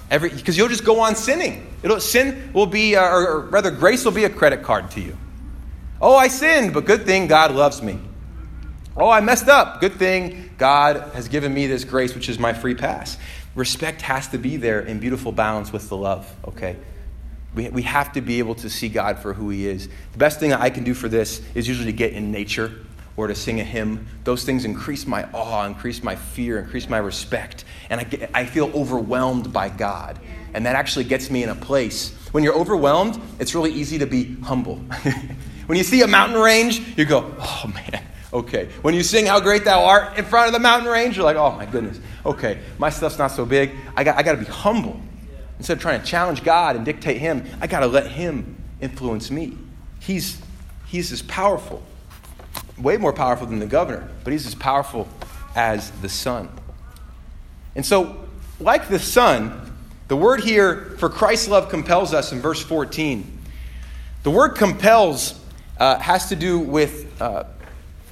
[0.10, 1.68] Every because you'll just go on sinning.
[1.84, 5.02] It'll sin will be, uh, or, or rather, grace will be a credit card to
[5.02, 5.18] you.
[6.02, 8.00] Oh, I sinned, but good thing God loves me.
[8.96, 9.80] Oh, I messed up.
[9.80, 13.18] Good thing God has given me this grace, which is my free pass.
[13.56, 16.78] Respect has to be there in beautiful balance with the love, okay?
[17.56, 19.90] We, we have to be able to see God for who He is.
[20.12, 23.28] The best thing I can do for this is usually to get in nature or
[23.28, 24.08] to sing a hymn.
[24.24, 27.66] Those things increase my awe, increase my fear, increase my respect.
[27.90, 30.20] And I, get, I feel overwhelmed by God.
[30.54, 32.14] And that actually gets me in a place.
[32.32, 34.76] When you're overwhelmed, it's really easy to be humble.
[35.68, 38.70] when you see a mountain range, you go, oh man, okay.
[38.82, 41.38] When you sing how great thou art in front of the mountain range, you're like,
[41.38, 43.72] oh my goodness, okay, my stuff's not so big.
[43.96, 45.00] I got, I got to be humble.
[45.58, 49.32] Instead of trying to challenge God and dictate Him, I got to let Him influence
[49.32, 49.58] me.
[50.00, 50.40] He's,
[50.86, 51.82] he's as powerful
[52.78, 55.08] way more powerful than the governor, but he's as powerful
[55.56, 56.50] as the Son.
[57.78, 58.26] And so,
[58.60, 59.72] like the Son,
[60.08, 63.40] the word here for Christ's love compels us in verse 14.
[64.24, 65.40] The word compels
[65.80, 67.44] uh, has to do with uh,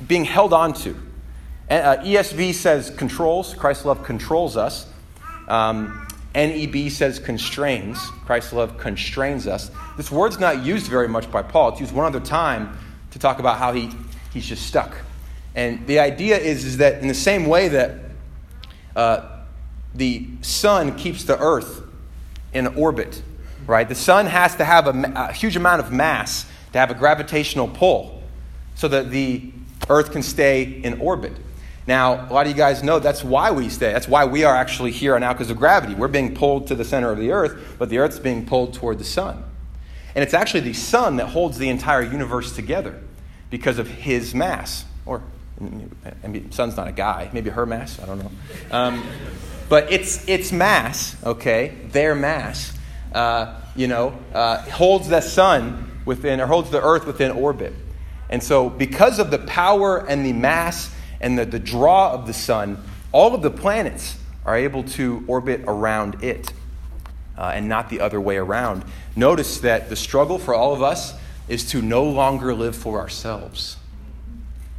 [0.07, 0.95] being held onto.
[1.67, 4.87] Uh, ESV says controls, Christ's love controls us.
[5.47, 7.97] Um, NEB says constrains,
[8.27, 9.71] Christ's love constrains us.
[9.97, 11.69] This word's not used very much by Paul.
[11.69, 12.77] It's used one other time
[13.11, 13.89] to talk about how he
[14.31, 14.93] he's just stuck.
[15.55, 17.95] And the idea is, is that in the same way that
[18.95, 19.34] uh,
[19.95, 21.83] the sun keeps the earth
[22.53, 23.21] in orbit,
[23.65, 23.87] right?
[23.87, 27.67] The sun has to have a, a, huge amount of mass to have a gravitational
[27.67, 28.23] pull
[28.75, 29.51] so that the
[29.89, 31.33] earth can stay in orbit.
[31.87, 33.93] Now, a lot of you guys know that's why we stay.
[33.93, 35.93] That's why we are actually here now because of gravity.
[35.93, 38.97] We're being pulled to the center of the earth, but the earth's being pulled toward
[38.97, 39.43] the sun.
[40.15, 43.01] And it's actually the sun that holds the entire universe together
[43.49, 44.85] because of his mass.
[45.05, 45.21] Or,
[45.61, 48.31] I sun's not a guy, maybe her mass, I don't know.
[48.71, 49.03] Um,
[49.69, 52.77] but it's, its mass, okay, their mass,
[53.13, 57.73] uh, you know, uh, holds the sun within, or holds the earth within orbit.
[58.29, 62.33] And so, because of the power and the mass and the, the draw of the
[62.33, 66.51] sun, all of the planets are able to orbit around it
[67.37, 68.83] uh, and not the other way around.
[69.15, 71.13] Notice that the struggle for all of us
[71.47, 73.77] is to no longer live for ourselves,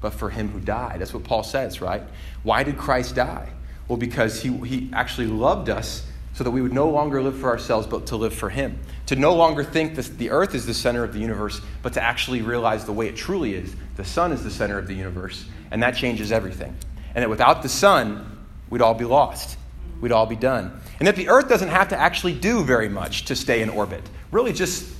[0.01, 1.01] but for him who died.
[1.01, 2.03] That's what Paul says, right?
[2.43, 3.51] Why did Christ die?
[3.89, 7.49] Well, because he, he actually loved us so that we would no longer live for
[7.49, 8.79] ourselves, but to live for him.
[9.07, 12.03] To no longer think that the earth is the center of the universe, but to
[12.03, 13.75] actually realize the way it truly is.
[13.97, 16.77] The sun is the center of the universe, and that changes everything.
[17.15, 19.57] And that without the sun, we'd all be lost.
[20.01, 20.79] We'd all be done.
[20.99, 24.03] And that the earth doesn't have to actually do very much to stay in orbit.
[24.31, 24.93] Really, just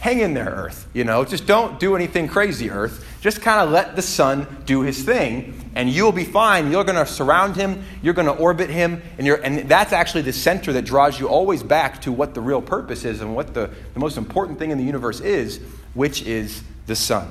[0.00, 0.88] hang in there, Earth.
[0.94, 3.06] You know, just don't do anything crazy, Earth.
[3.20, 6.72] Just kind of let the sun do his thing, and you'll be fine.
[6.72, 10.22] You're going to surround him, you're going to orbit him, and, you're, and that's actually
[10.22, 13.52] the center that draws you always back to what the real purpose is and what
[13.52, 15.60] the, the most important thing in the universe is,
[15.92, 17.30] which is the sun.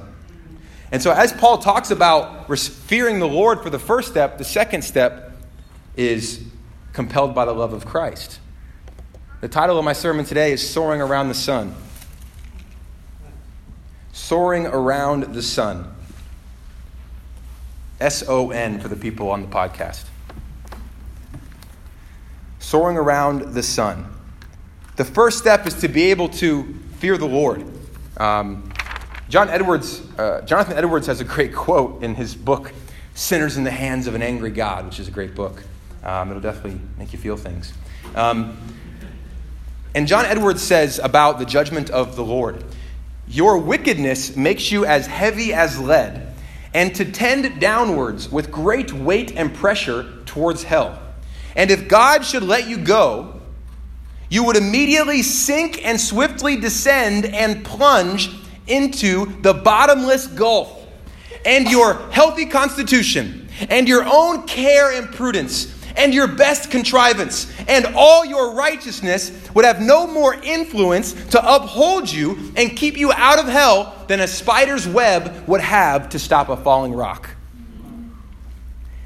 [0.92, 4.84] And so, as Paul talks about fearing the Lord for the first step, the second
[4.84, 5.34] step
[5.96, 6.44] is
[6.94, 8.40] compelled by the love of Christ.
[9.42, 11.76] The title of my sermon today is Soaring Around the Sun
[14.20, 15.96] soaring around the sun.
[18.00, 20.06] S O N for the people on the podcast.
[22.60, 24.06] Soaring around the sun.
[24.98, 27.66] The first step is to be able to fear the Lord.
[28.18, 28.72] Um,
[29.30, 32.74] John Edwards, uh, Jonathan Edwards has a great quote in his book,
[33.16, 35.64] Sinners in the Hands of an Angry God, which is a great book.
[36.04, 37.74] Um, it'll definitely make you feel things.
[38.16, 38.58] Um,
[39.96, 42.64] and John Edwards says about the judgment of the Lord
[43.30, 46.34] your wickedness makes you as heavy as lead,
[46.74, 51.00] and to tend downwards with great weight and pressure towards hell.
[51.56, 53.40] And if God should let you go,
[54.30, 58.30] you would immediately sink and swiftly descend and plunge
[58.68, 60.88] into the bottomless gulf.
[61.46, 65.66] And your healthy constitution and your own care and prudence
[66.00, 72.10] and your best contrivance and all your righteousness would have no more influence to uphold
[72.10, 76.48] you and keep you out of hell than a spider's web would have to stop
[76.48, 77.30] a falling rock.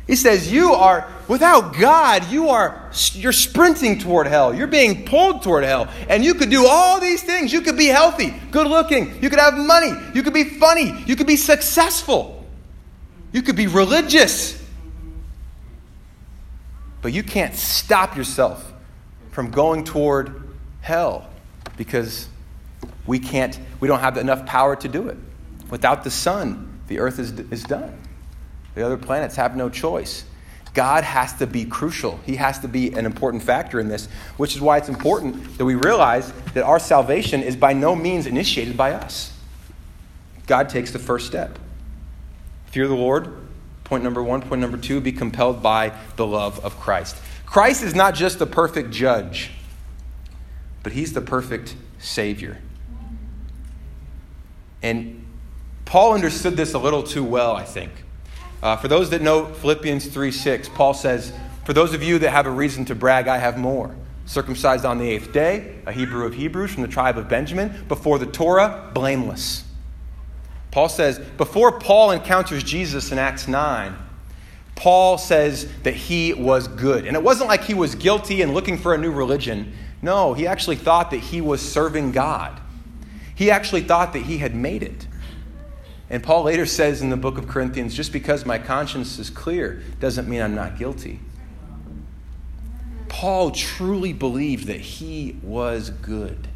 [0.05, 4.53] He says, You are, without God, you are, you're sprinting toward hell.
[4.53, 5.87] You're being pulled toward hell.
[6.09, 7.51] And you could do all these things.
[7.51, 9.19] You could be healthy, good looking.
[9.21, 9.93] You could have money.
[10.13, 10.93] You could be funny.
[11.07, 12.45] You could be successful.
[13.31, 14.62] You could be religious.
[17.03, 18.73] But you can't stop yourself
[19.31, 20.41] from going toward
[20.81, 21.29] hell
[21.77, 22.27] because
[23.05, 25.17] we can't, we don't have enough power to do it.
[25.69, 27.99] Without the sun, the earth is, is done.
[28.75, 30.23] The other planets have no choice.
[30.73, 32.19] God has to be crucial.
[32.25, 35.65] He has to be an important factor in this, which is why it's important that
[35.65, 39.37] we realize that our salvation is by no means initiated by us.
[40.47, 41.59] God takes the first step.
[42.67, 43.42] Fear the Lord,
[43.83, 44.41] point number one.
[44.41, 47.17] Point number two, be compelled by the love of Christ.
[47.45, 49.51] Christ is not just the perfect judge,
[50.81, 52.59] but he's the perfect Savior.
[54.81, 55.25] And
[55.85, 57.91] Paul understood this a little too well, I think.
[58.61, 61.33] Uh, for those that know Philippians 3 6, Paul says,
[61.65, 63.95] For those of you that have a reason to brag, I have more.
[64.25, 68.19] Circumcised on the eighth day, a Hebrew of Hebrews from the tribe of Benjamin, before
[68.19, 69.65] the Torah, blameless.
[70.73, 73.95] Paul says, before Paul encounters Jesus in Acts 9,
[74.73, 77.05] Paul says that he was good.
[77.05, 79.71] And it wasn't like he was guilty and looking for a new religion.
[80.01, 82.59] No, he actually thought that he was serving God.
[83.35, 85.05] He actually thought that he had made it.
[86.09, 89.83] And Paul later says in the book of Corinthians just because my conscience is clear
[89.99, 91.19] doesn't mean I'm not guilty.
[93.09, 96.47] Paul truly believed that he was good.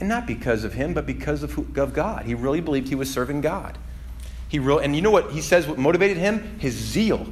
[0.00, 2.26] And not because of him, but because of, who, of God.
[2.26, 3.78] He really believed he was serving God.
[4.48, 6.58] He really, and you know what he says what motivated him?
[6.58, 7.26] His zeal.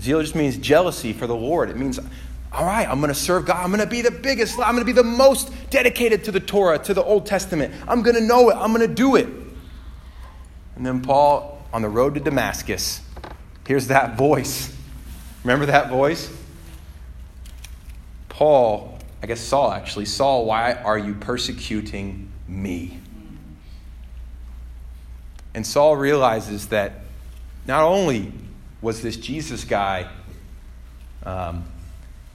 [0.00, 1.70] Zeal just means jealousy for the Lord.
[1.70, 1.98] It means,
[2.52, 3.62] all right, I'm going to serve God.
[3.62, 6.40] I'm going to be the biggest, I'm going to be the most dedicated to the
[6.40, 7.74] Torah, to the Old Testament.
[7.86, 8.56] I'm going to know it.
[8.56, 9.26] I'm going to do it.
[10.76, 13.02] And then Paul, on the road to Damascus,
[13.66, 14.74] hears that voice.
[15.44, 16.32] Remember that voice?
[18.28, 22.98] Paul, I guess Saul actually, Saul, why are you persecuting me?
[25.54, 27.00] And Saul realizes that
[27.66, 28.32] not only
[28.80, 30.08] was this Jesus guy
[31.24, 31.64] um,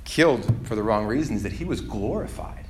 [0.04, 2.66] killed for the wrong reasons, that he was glorified.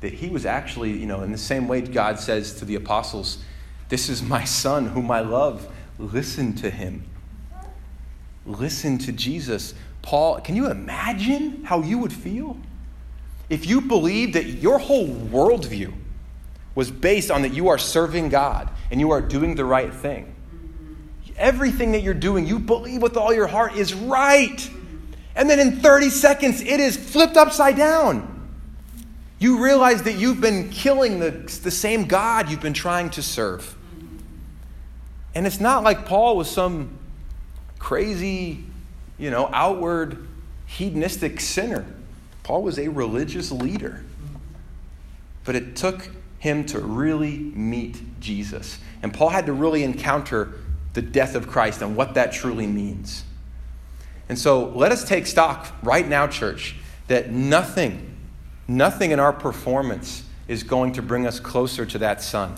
[0.00, 3.38] That he was actually, you know, in the same way God says to the apostles,
[3.88, 5.68] this is my son whom I love.
[5.98, 7.04] Listen to him.
[8.46, 9.74] Listen to Jesus.
[10.00, 12.56] Paul, can you imagine how you would feel
[13.52, 15.92] if you believe that your whole worldview
[16.74, 20.34] was based on that you are serving God and you are doing the right thing?
[21.36, 24.70] Everything that you're doing, you believe with all your heart is right.
[25.36, 28.28] And then in 30 seconds, it is flipped upside down.
[29.38, 33.76] You realize that you've been killing the, the same God you've been trying to serve.
[35.34, 36.98] And it's not like Paul was some
[37.78, 38.64] crazy,
[39.18, 40.26] you know, outward
[40.64, 41.84] hedonistic sinner.
[42.52, 44.04] Paul was a religious leader.
[45.44, 48.78] But it took him to really meet Jesus.
[49.02, 50.52] And Paul had to really encounter
[50.92, 53.24] the death of Christ and what that truly means.
[54.28, 56.76] And so let us take stock right now, church,
[57.08, 58.14] that nothing,
[58.68, 62.54] nothing in our performance is going to bring us closer to that Son.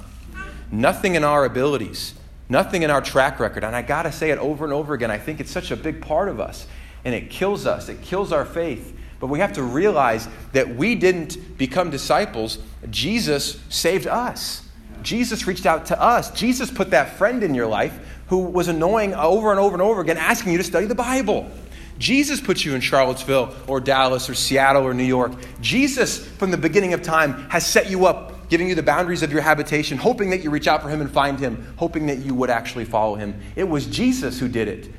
[0.73, 2.15] Nothing in our abilities
[2.49, 3.65] Nothing in our track record.
[3.65, 5.11] And I got to say it over and over again.
[5.11, 6.67] I think it's such a big part of us.
[7.05, 8.99] And it kills us, it kills our faith.
[9.25, 12.59] But we have to realize that we didn't become disciples,
[12.91, 14.69] Jesus saved us.
[15.03, 16.31] Jesus reached out to us.
[16.33, 20.03] Jesus put that friend in your life who was annoying over and over and over
[20.03, 21.51] again, asking you to study the Bible.
[21.99, 25.33] Jesus put you in Charlottesville or Dallas or Seattle or New York.
[25.63, 29.33] Jesus, from the beginning of time, has set you up giving you the boundaries of
[29.33, 32.35] your habitation, hoping that you reach out for him and find him, hoping that you
[32.35, 33.41] would actually follow him.
[33.57, 34.91] It was Jesus who did it.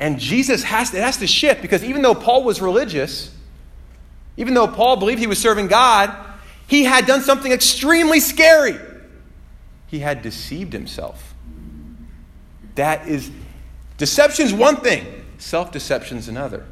[0.00, 3.35] And Jesus has to, it has to shift because even though Paul was religious,
[4.36, 6.14] even though Paul believed he was serving God,
[6.66, 8.78] he had done something extremely scary.
[9.86, 11.34] He had deceived himself.
[12.74, 13.30] That is,
[13.96, 16.66] deception's one thing, self deception's another.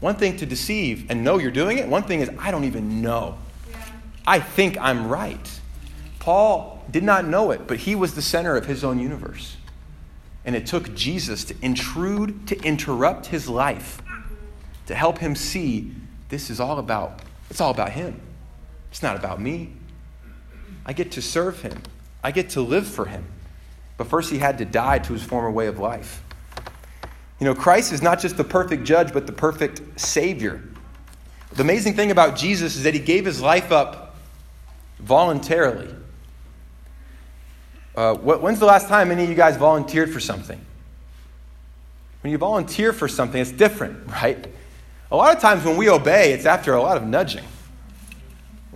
[0.00, 3.02] One thing to deceive and know you're doing it, one thing is, I don't even
[3.02, 3.36] know.
[4.26, 5.60] I think I'm right.
[6.18, 9.56] Paul did not know it, but he was the center of his own universe.
[10.44, 14.00] And it took Jesus to intrude, to interrupt his life,
[14.86, 15.92] to help him see
[16.28, 18.20] this is all about, it's all about him.
[18.90, 19.72] It's not about me.
[20.84, 21.82] I get to serve him,
[22.22, 23.24] I get to live for him.
[23.96, 26.22] But first, he had to die to his former way of life.
[27.40, 30.62] You know, Christ is not just the perfect judge, but the perfect Savior.
[31.52, 34.16] The amazing thing about Jesus is that he gave his life up
[34.98, 35.94] voluntarily.
[37.96, 40.60] Uh, when's the last time any of you guys volunteered for something?
[42.22, 44.46] When you volunteer for something, it's different, right?
[45.10, 47.44] A lot of times when we obey, it's after a lot of nudging.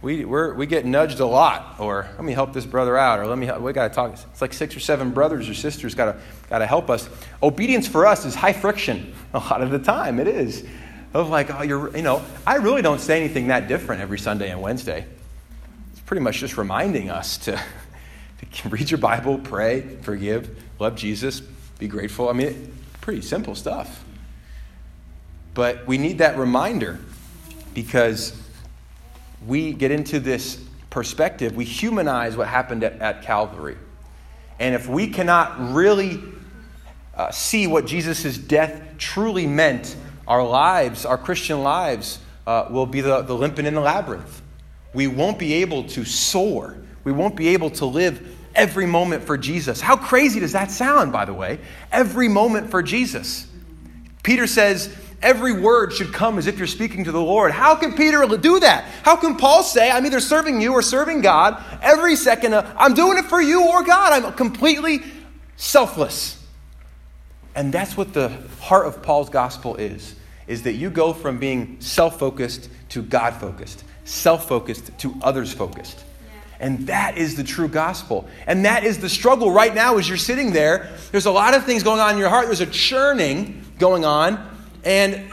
[0.01, 3.39] We, we get nudged a lot, or let me help this brother out, or let
[3.39, 4.12] me help, we got to talk.
[4.12, 6.20] It's like six or seven brothers or sisters got to
[6.51, 7.09] got to help us.
[7.43, 10.18] Obedience for us is high friction a lot of the time.
[10.18, 10.66] It is
[11.14, 14.51] of like, oh, you're, you know, I really don't say anything that different every Sunday
[14.51, 15.05] and Wednesday
[15.93, 17.53] It's pretty much just reminding us to,
[18.53, 21.41] to read your Bible, pray, forgive, love Jesus,
[21.78, 22.28] be grateful.
[22.28, 24.05] I mean, pretty simple stuff.
[25.55, 26.98] But we need that reminder
[27.74, 28.38] because
[29.46, 33.76] we get into this perspective, we humanize what happened at, at Calvary.
[34.59, 36.22] And if we cannot really
[37.14, 39.96] uh, see what Jesus' death truly meant,
[40.28, 44.42] our lives, our Christian lives, uh, will be the, the limping in the labyrinth.
[44.94, 46.76] We won't be able to soar.
[47.05, 49.80] We won't be able to live every moment for Jesus.
[49.80, 51.59] How crazy does that sound, by the way?
[51.90, 53.46] Every moment for Jesus.
[54.22, 57.53] Peter says, every word should come as if you're speaking to the Lord.
[57.53, 58.85] How can Peter do that?
[59.03, 62.55] How can Paul say, I'm either serving you or serving God every second?
[62.55, 64.25] Uh, I'm doing it for you or God.
[64.25, 65.01] I'm completely
[65.57, 66.45] selfless.
[67.55, 70.14] And that's what the heart of Paul's gospel is,
[70.47, 76.05] is that you go from being self-focused to God-focused, self-focused to others-focused.
[76.61, 78.29] And that is the true gospel.
[78.47, 80.97] And that is the struggle right now as you're sitting there.
[81.11, 82.47] There's a lot of things going on in your heart.
[82.47, 84.51] There's a churning going on.
[84.85, 85.30] And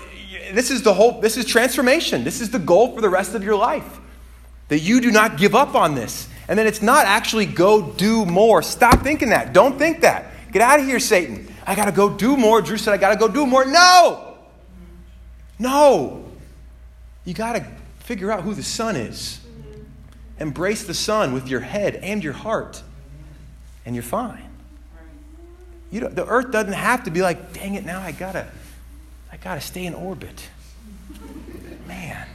[0.54, 2.24] this is the whole this is transformation.
[2.24, 4.00] This is the goal for the rest of your life.
[4.68, 6.28] That you do not give up on this.
[6.48, 8.62] And then it's not actually go do more.
[8.62, 9.54] Stop thinking that.
[9.54, 10.32] Don't think that.
[10.52, 11.48] Get out of here, Satan.
[11.66, 12.62] I got to go do more.
[12.62, 13.66] Drew said, I got to go do more.
[13.66, 14.38] No!
[15.60, 16.26] No!
[17.26, 17.66] You got to
[18.00, 19.40] figure out who the Son is.
[20.40, 22.82] Embrace the Son with your head and your heart,
[23.86, 24.50] and you're fine.
[25.92, 28.48] You the earth doesn't have to be like, dang it, now I got to
[29.32, 30.50] I got to stay in orbit.
[31.88, 32.28] Man.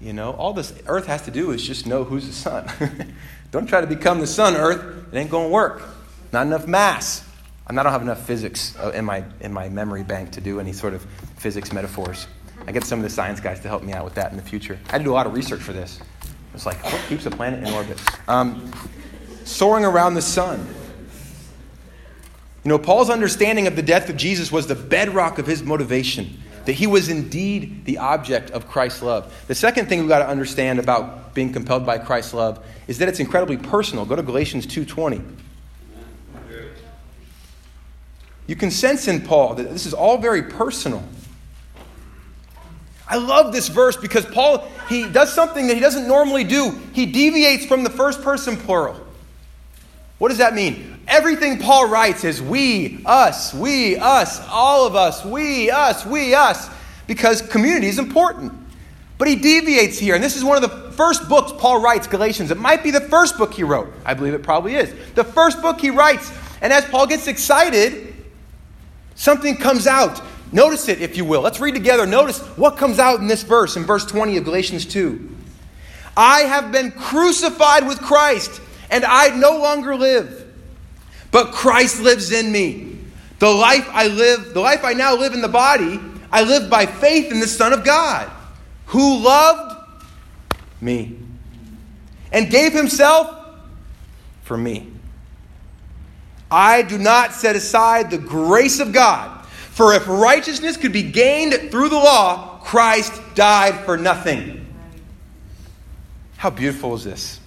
[0.00, 2.70] You know, all this earth has to do is just know who's the sun.
[3.50, 5.12] Don't try to become the sun, earth.
[5.12, 5.82] It ain't going to work.
[6.32, 7.24] Not enough mass.
[7.66, 10.72] I don't have enough physics uh, in my, in my memory bank to do any
[10.72, 11.02] sort of
[11.36, 12.26] physics metaphors.
[12.66, 14.42] I get some of the science guys to help me out with that in the
[14.42, 14.78] future.
[14.88, 16.00] I had to do a lot of research for this.
[16.54, 18.00] It's like, what keeps a planet in orbit?
[18.26, 18.72] Um,
[19.44, 20.66] soaring around the sun.
[22.68, 26.38] You know, Paul's understanding of the death of Jesus was the bedrock of his motivation,
[26.66, 29.34] that he was indeed the object of Christ's love.
[29.46, 33.08] The second thing we've got to understand about being compelled by Christ's love is that
[33.08, 34.04] it's incredibly personal.
[34.04, 35.22] Go to Galatians 2:20.
[38.46, 41.02] You can sense in Paul that this is all very personal.
[43.08, 46.78] I love this verse because Paul he does something that he doesn't normally do.
[46.92, 49.07] He deviates from the first person plural.
[50.18, 51.00] What does that mean?
[51.06, 56.68] Everything Paul writes is we, us, we, us, all of us, we, us, we, us,
[57.06, 58.52] because community is important.
[59.16, 62.50] But he deviates here, and this is one of the first books Paul writes, Galatians.
[62.50, 63.92] It might be the first book he wrote.
[64.04, 64.94] I believe it probably is.
[65.14, 66.30] The first book he writes.
[66.60, 68.08] And as Paul gets excited,
[69.18, 70.22] Something comes out.
[70.52, 71.40] Notice it, if you will.
[71.40, 72.06] Let's read together.
[72.06, 75.36] Notice what comes out in this verse, in verse 20 of Galatians 2.
[76.16, 78.60] I have been crucified with Christ,
[78.90, 80.46] and I no longer live,
[81.30, 82.98] but Christ lives in me.
[83.38, 86.00] The life I live, the life I now live in the body,
[86.32, 88.30] I live by faith in the Son of God,
[88.86, 89.76] who loved
[90.80, 91.18] me
[92.32, 93.34] and gave himself
[94.42, 94.90] for me.
[96.50, 99.44] I do not set aside the grace of God.
[99.44, 104.66] For if righteousness could be gained through the law, Christ died for nothing.
[106.36, 107.40] How beautiful is this?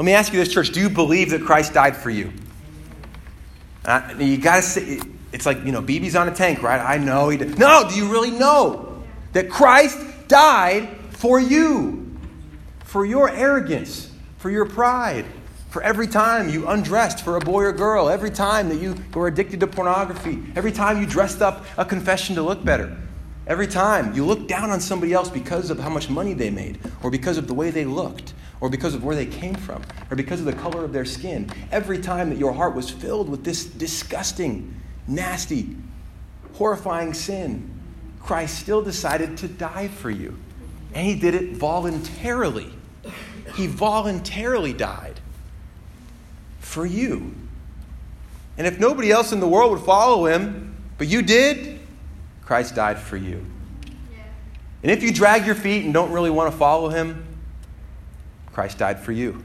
[0.00, 0.70] Let me ask you this, church.
[0.70, 2.32] Do you believe that Christ died for you?
[3.84, 4.98] Uh, you got to say,
[5.30, 6.80] it's like, you know, BB's on a tank, right?
[6.80, 7.58] I know he did.
[7.58, 9.02] No, do you really know
[9.34, 12.16] that Christ died for you?
[12.84, 15.26] For your arrogance, for your pride,
[15.68, 19.26] for every time you undressed for a boy or girl, every time that you were
[19.26, 22.96] addicted to pornography, every time you dressed up a confession to look better,
[23.46, 26.78] every time you looked down on somebody else because of how much money they made,
[27.02, 30.16] or because of the way they looked, or because of where they came from, or
[30.16, 33.42] because of the color of their skin, every time that your heart was filled with
[33.42, 34.74] this disgusting,
[35.06, 35.76] nasty,
[36.54, 37.70] horrifying sin,
[38.20, 40.36] Christ still decided to die for you.
[40.92, 42.70] And he did it voluntarily.
[43.54, 45.20] He voluntarily died
[46.58, 47.34] for you.
[48.58, 51.80] And if nobody else in the world would follow him, but you did,
[52.44, 53.44] Christ died for you.
[54.82, 57.26] And if you drag your feet and don't really want to follow him,
[58.52, 59.42] Christ died for you.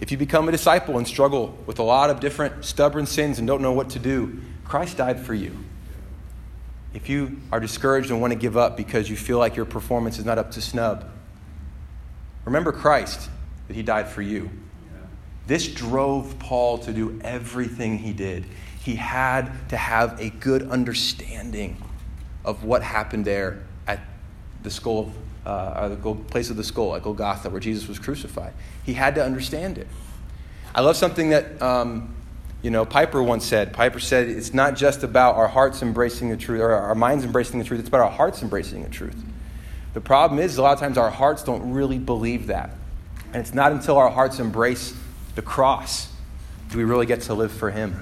[0.00, 3.46] If you become a disciple and struggle with a lot of different stubborn sins and
[3.46, 5.56] don't know what to do, Christ died for you.
[6.92, 10.18] If you are discouraged and want to give up because you feel like your performance
[10.18, 11.08] is not up to snub,
[12.44, 13.30] remember Christ,
[13.68, 14.50] that he died for you.
[15.46, 18.46] This drove Paul to do everything he did.
[18.82, 21.82] He had to have a good understanding
[22.44, 24.00] of what happened there at
[24.62, 25.12] the skull,
[25.46, 28.52] uh, the place of the skull at Golgotha, where Jesus was crucified.
[28.84, 29.86] He had to understand it.
[30.74, 32.14] I love something that um,
[32.62, 36.36] You know, Piper once said, Piper said, it's not just about our hearts embracing the
[36.38, 39.22] truth or our minds embracing the truth, it's about our hearts embracing the truth.
[39.92, 42.70] The problem is, a lot of times our hearts don't really believe that.
[43.26, 44.96] And it's not until our hearts embrace
[45.34, 46.08] the cross
[46.70, 47.94] do we really get to live for Him.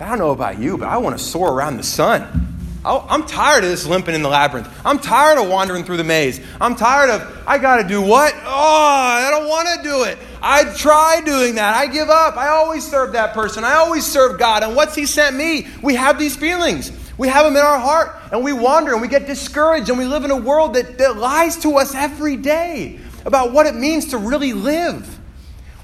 [0.00, 2.63] I don't know about you, but I want to soar around the sun.
[2.86, 4.68] Oh, I'm tired of this limping in the labyrinth.
[4.84, 6.40] I'm tired of wandering through the maze.
[6.60, 8.34] I'm tired of, I got to do what?
[8.34, 10.18] Oh, I don't want to do it.
[10.42, 11.74] I try doing that.
[11.74, 12.36] I give up.
[12.36, 13.64] I always serve that person.
[13.64, 14.62] I always serve God.
[14.62, 15.66] And what's He sent me?
[15.82, 16.92] We have these feelings.
[17.16, 20.04] We have them in our heart, and we wander, and we get discouraged, and we
[20.04, 24.06] live in a world that, that lies to us every day about what it means
[24.06, 25.18] to really live.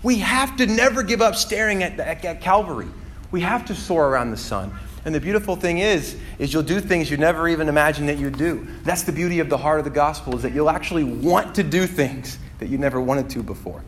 [0.02, 2.88] We have to never give up staring at, at, at Calvary.
[3.30, 4.76] We have to soar around the sun.
[5.04, 8.36] And the beautiful thing is, is you'll do things you never even imagined that you'd
[8.36, 8.66] do.
[8.82, 11.62] That's the beauty of the heart of the gospel, is that you'll actually want to
[11.62, 13.82] do things that you never wanted to before.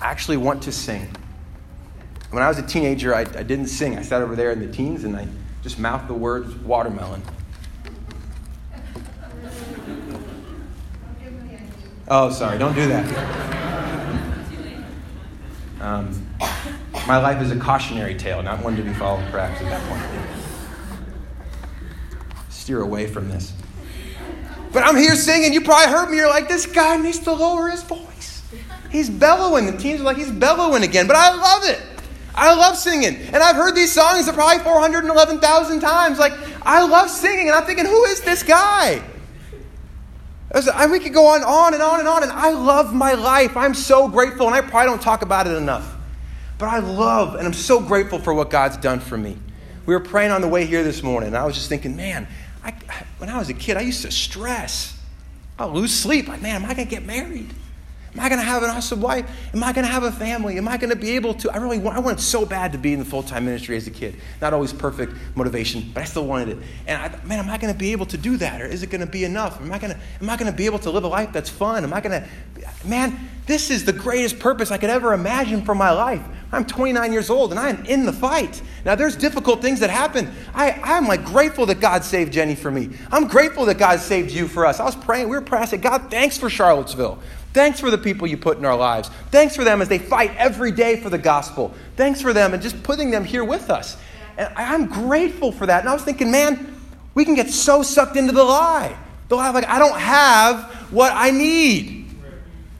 [0.00, 1.08] I actually want to sing.
[2.30, 3.96] When I was a teenager, I, I didn't sing.
[3.96, 5.26] I sat over there in the teens and I
[5.62, 7.22] just mouthed the words watermelon.
[12.06, 13.50] Oh, sorry, don't do that.
[15.80, 16.26] Um,
[17.06, 20.02] my life is a cautionary tale, not one to be followed perhaps at that point.
[22.48, 23.52] Steer away from this.
[24.72, 25.52] But I'm here singing.
[25.52, 26.16] You probably heard me.
[26.16, 28.42] You're like, this guy needs to lower his voice.
[28.90, 29.66] He's bellowing.
[29.66, 31.06] The teens are like, he's bellowing again.
[31.06, 31.80] But I love it.
[32.34, 33.16] I love singing.
[33.16, 36.18] And I've heard these songs probably 411,000 times.
[36.18, 36.32] Like,
[36.62, 37.48] I love singing.
[37.48, 39.02] And I'm thinking, who is this guy?
[40.50, 42.22] And we could go on, on and on and on.
[42.22, 43.56] And I love my life.
[43.56, 44.46] I'm so grateful.
[44.46, 45.93] And I probably don't talk about it enough.
[46.58, 49.36] But I love and I'm so grateful for what God's done for me.
[49.86, 52.26] We were praying on the way here this morning, and I was just thinking, man,
[52.64, 52.72] I,
[53.18, 54.98] when I was a kid, I used to stress.
[55.58, 56.26] I'll lose sleep.
[56.26, 57.50] Like, man, am I going to get married?
[58.14, 59.28] Am I going to have an awesome wife?
[59.52, 60.56] Am I going to have a family?
[60.56, 61.50] Am I going to be able to?
[61.50, 63.88] I really want, I wanted so bad to be in the full time ministry as
[63.88, 64.16] a kid.
[64.40, 66.58] Not always perfect motivation, but I still wanted it.
[66.86, 68.62] And I man, am I going to be able to do that?
[68.62, 69.60] Or is it going to be enough?
[69.60, 71.50] Am I going to, am I going to be able to live a life that's
[71.50, 71.82] fun?
[71.82, 72.28] Am I going to,
[72.86, 76.22] man, this is the greatest purpose I could ever imagine for my life.
[76.52, 78.62] I'm 29 years old and I'm in the fight.
[78.84, 80.32] Now, there's difficult things that happen.
[80.54, 82.90] I, I'm like grateful that God saved Jenny for me.
[83.10, 84.78] I'm grateful that God saved you for us.
[84.78, 87.18] I was praying, we were praying, I said, God, thanks for Charlottesville.
[87.54, 89.08] Thanks for the people you put in our lives.
[89.30, 91.72] Thanks for them as they fight every day for the gospel.
[91.96, 93.96] Thanks for them and just putting them here with us.
[94.36, 95.80] And I'm grateful for that.
[95.80, 96.74] And I was thinking, man,
[97.14, 98.98] we can get so sucked into the lie.
[99.28, 102.04] The lie, like, I don't have what I need.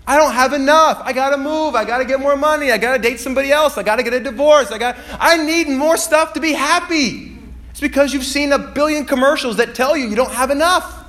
[0.09, 1.01] I don't have enough.
[1.05, 1.77] I got to move.
[1.77, 2.73] I got to get more money.
[2.73, 3.79] I got to date somebody else.
[3.79, 4.73] I got to get a divorce.
[4.73, 5.01] I gotta.
[5.19, 7.39] I need more stuff to be happy.
[7.71, 11.04] It's because you've seen a billion commercials that tell you you don't have enough.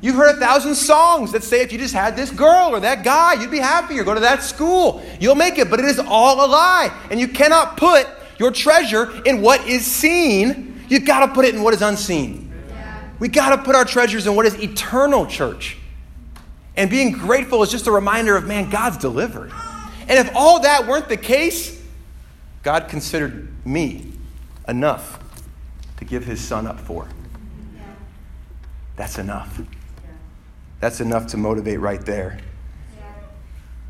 [0.00, 3.04] You've heard a thousand songs that say if you just had this girl or that
[3.04, 4.02] guy, you'd be happier.
[4.02, 5.68] go to that school, you'll make it.
[5.68, 6.96] But it is all a lie.
[7.10, 8.06] And you cannot put
[8.38, 10.82] your treasure in what is seen.
[10.88, 12.50] You've got to put it in what is unseen.
[13.18, 15.76] We got to put our treasures in what is eternal, church.
[16.76, 19.52] And being grateful is just a reminder of, man, God's delivered.
[20.08, 21.78] And if all that weren't the case,
[22.62, 24.12] God considered me
[24.66, 25.18] enough
[25.98, 27.06] to give his son up for.
[28.96, 29.60] That's enough.
[30.80, 32.38] That's enough to motivate right there.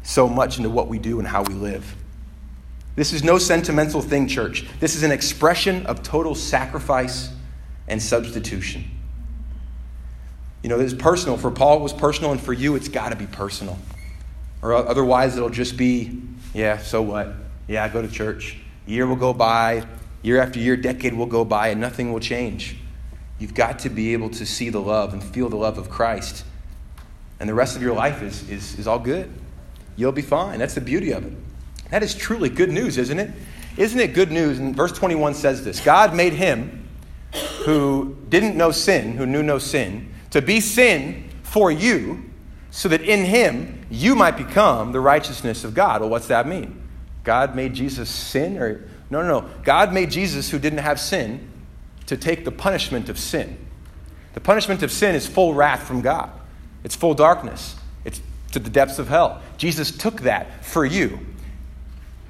[0.03, 1.97] So much into what we do and how we live.
[2.97, 4.67] This is no sentimental thing, church.
[4.81, 7.31] This is an expression of total sacrifice
[7.87, 8.85] and substitution.
[10.63, 11.39] You know, this is personal.
[11.39, 13.79] For Paul, it was personal, and for you, it's got to be personal.
[14.61, 16.21] Or otherwise, it'll just be,
[16.53, 17.33] yeah, so what?
[17.69, 18.59] Yeah, I go to church.
[18.87, 19.85] Year will go by,
[20.23, 22.77] year after year, decade will go by, and nothing will change.
[23.39, 26.45] You've got to be able to see the love and feel the love of Christ
[27.41, 29.31] and the rest of your life is, is, is all good.
[29.97, 30.59] You'll be fine.
[30.59, 31.33] That's the beauty of it.
[31.91, 33.31] That is truly good news, isn't it?
[33.77, 34.59] Isn't it good news?
[34.59, 36.89] And verse 21 says this God made him
[37.65, 42.31] who didn't know sin, who knew no sin, to be sin for you,
[42.71, 46.01] so that in him you might become the righteousness of God.
[46.01, 46.83] Well, what's that mean?
[47.25, 48.59] God made Jesus sin?
[48.59, 49.51] Or no, no, no.
[49.65, 51.49] God made Jesus who didn't have sin
[52.07, 53.59] to take the punishment of sin.
[54.35, 56.31] The punishment of sin is full wrath from God.
[56.85, 58.21] It's full darkness, it's
[58.53, 59.43] to the depths of hell.
[59.57, 61.19] Jesus took that for you.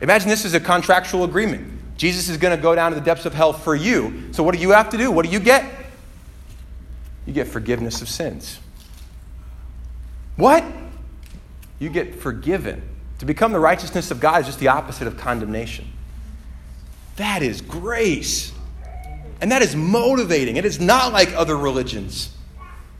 [0.01, 1.97] Imagine this is a contractual agreement.
[1.97, 4.33] Jesus is going to go down to the depths of hell for you.
[4.33, 5.11] So, what do you have to do?
[5.11, 5.71] What do you get?
[7.27, 8.59] You get forgiveness of sins.
[10.37, 10.65] What?
[11.79, 12.83] You get forgiven.
[13.19, 15.87] To become the righteousness of God is just the opposite of condemnation.
[17.17, 18.53] That is grace.
[19.43, 20.57] And that is motivating.
[20.57, 22.35] It is not like other religions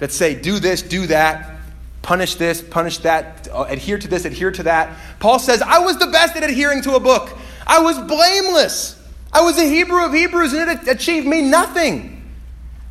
[0.01, 1.61] that say, do this, do that,
[2.03, 4.99] punish this, punish that, adhere to this, adhere to that.
[5.21, 7.37] Paul says, I was the best at adhering to a book.
[7.67, 9.01] I was blameless.
[9.33, 12.17] I was a Hebrew of Hebrews and it achieved me nothing.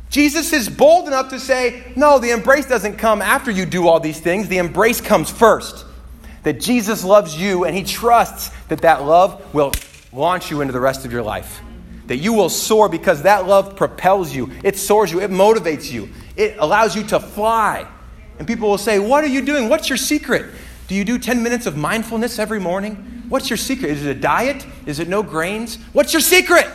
[0.08, 4.00] Jesus is bold enough to say, no, the embrace doesn't come after you do all
[4.00, 4.48] these things.
[4.48, 5.84] The embrace comes first.
[6.44, 9.72] That Jesus loves you and he trusts that that love will
[10.12, 11.60] launch you into the rest of your life.
[12.10, 16.08] That you will soar because that love propels you, it soars you, it motivates you,
[16.34, 17.86] it allows you to fly.
[18.36, 19.68] And people will say, What are you doing?
[19.68, 20.50] What's your secret?
[20.88, 22.96] Do you do 10 minutes of mindfulness every morning?
[23.28, 23.92] What's your secret?
[23.92, 24.66] Is it a diet?
[24.86, 25.76] Is it no grains?
[25.92, 26.66] What's your secret?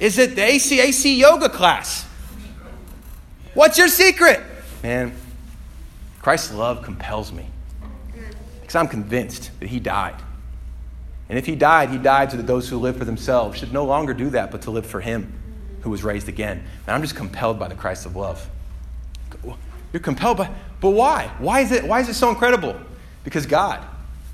[0.00, 2.04] Is it the ACAC yoga class?
[3.54, 4.42] What's your secret?
[4.82, 5.14] Man,
[6.20, 7.46] Christ's love compels me
[8.60, 10.16] because I'm convinced that He died.
[11.30, 13.86] And if He died, He died so that those who live for themselves should no
[13.86, 15.32] longer do that, but to live for Him
[15.80, 16.58] who was raised again.
[16.86, 18.46] And I'm just compelled by the Christ of love.
[19.92, 20.50] You're compelled by,
[20.80, 21.32] but why?
[21.38, 22.78] Why is it, why is it so incredible?
[23.24, 23.82] Because God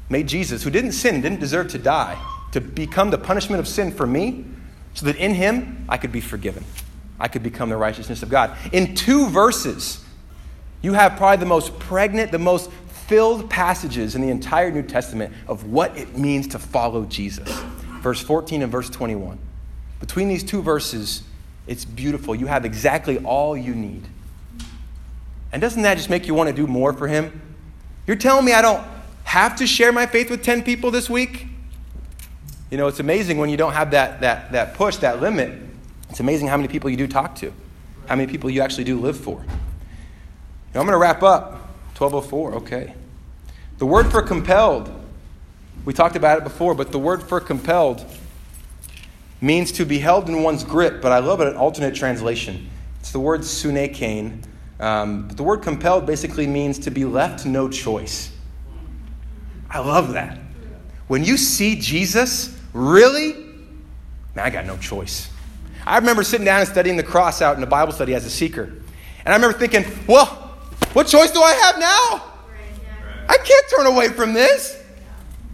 [0.09, 2.21] made Jesus, who didn't sin, didn't deserve to die,
[2.53, 4.45] to become the punishment of sin for me,
[4.95, 6.65] so that in him I could be forgiven.
[7.21, 8.57] I could become the righteousness of God.
[8.73, 10.05] In two verses,
[10.83, 12.71] you have probably the most pregnant, the most
[13.07, 17.49] filled passages in the entire New Testament of what it means to follow Jesus.
[18.01, 19.39] Verse 14 and verse 21.
[20.01, 21.23] Between these two verses,
[21.67, 22.35] it's beautiful.
[22.35, 24.05] You have exactly all you need.
[25.53, 27.41] And doesn't that just make you want to do more for Him?
[28.07, 28.85] You're telling me I don't
[29.25, 31.47] have to share my faith with 10 people this week?
[32.71, 35.59] You know, it's amazing when you don't have that, that, that push, that limit.
[36.11, 37.53] It's amazing how many people you do talk to,
[38.07, 39.45] how many people you actually do live for.
[40.75, 41.66] Now, I'm going to wrap up.
[41.99, 42.95] 1204, okay.
[43.79, 44.91] The word for compelled,
[45.85, 48.05] we talked about it before, but the word for compelled
[49.41, 52.69] means to be held in one's grip, but I love it an alternate translation.
[53.01, 54.45] It's the word sunekane.
[54.79, 58.31] Um, the word compelled basically means to be left no choice.
[59.71, 60.39] I love that.
[61.09, 63.35] When you see Jesus, really,
[64.35, 65.31] man, I got no choice.
[65.87, 68.31] I remember sitting down and studying the cross out in a Bible study as a
[68.31, 68.65] seeker.
[68.65, 70.46] And I remember thinking, well,
[70.97, 72.25] what choice do I have now?
[73.29, 74.83] I can't turn away from this.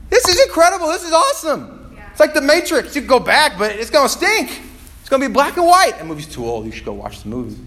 [0.08, 0.86] This is incredible.
[0.86, 1.98] This is awesome.
[2.12, 2.94] It's like the Matrix.
[2.94, 4.60] You can go back, but it's going to stink.
[5.00, 5.98] It's going to be black and white.
[5.98, 6.64] That movie's too old.
[6.64, 7.60] You should go watch the movie.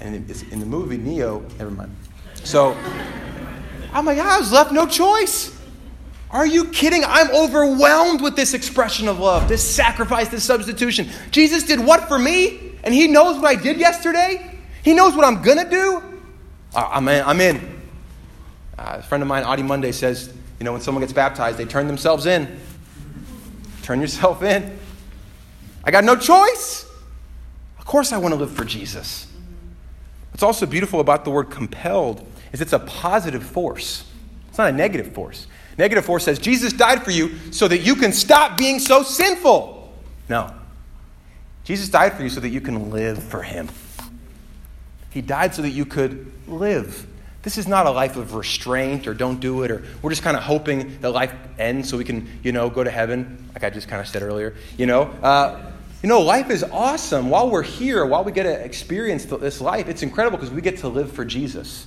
[0.00, 1.96] And it's in the movie, Neo, never mind.
[2.42, 5.58] So oh I'm like, I was left no choice.
[6.30, 7.04] Are you kidding?
[7.06, 11.08] I'm overwhelmed with this expression of love, this sacrifice, this substitution.
[11.30, 12.72] Jesus did what for me?
[12.84, 14.60] And He knows what I did yesterday?
[14.82, 16.13] He knows what I'm going to do?
[16.74, 17.24] I'm in.
[17.24, 17.82] I'm in.
[18.78, 21.64] Uh, a friend of mine, Audie Monday, says, you know, when someone gets baptized, they
[21.64, 22.60] turn themselves in.
[23.82, 24.78] Turn yourself in.
[25.84, 26.86] I got no choice.
[27.78, 29.26] Of course, I want to live for Jesus.
[30.32, 34.04] What's also beautiful about the word compelled is it's a positive force,
[34.48, 35.46] it's not a negative force.
[35.76, 39.92] Negative force says, Jesus died for you so that you can stop being so sinful.
[40.28, 40.54] No.
[41.64, 43.68] Jesus died for you so that you can live for Him.
[45.14, 47.06] He died so that you could live.
[47.42, 50.36] This is not a life of restraint or don't do it or we're just kind
[50.36, 53.70] of hoping that life ends so we can, you know, go to heaven, like I
[53.70, 54.56] just kind of said earlier.
[54.76, 55.70] You know, uh,
[56.02, 57.30] you know, life is awesome.
[57.30, 60.78] While we're here, while we get to experience this life, it's incredible because we get
[60.78, 61.86] to live for Jesus.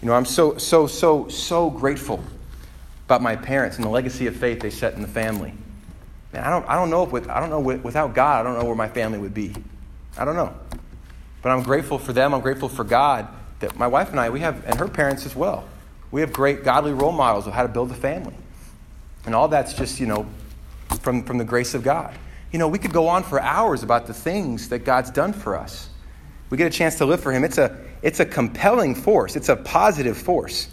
[0.00, 2.20] You know, I'm so, so, so, so grateful
[3.06, 5.52] about my parents and the legacy of faith they set in the family.
[6.32, 8.58] Man, I don't, I don't know if with, I don't know without God, I don't
[8.58, 9.54] know where my family would be.
[10.18, 10.52] I don't know.
[11.42, 12.32] But I'm grateful for them.
[12.32, 13.28] I'm grateful for God
[13.60, 15.64] that my wife and I, we have, and her parents as well.
[16.10, 18.34] We have great godly role models of how to build a family.
[19.24, 20.26] And all that's just, you know,
[21.00, 22.14] from, from the grace of God.
[22.52, 25.56] You know, we could go on for hours about the things that God's done for
[25.56, 25.88] us.
[26.50, 27.44] We get a chance to live for Him.
[27.44, 30.68] It's a, it's a compelling force, it's a positive force,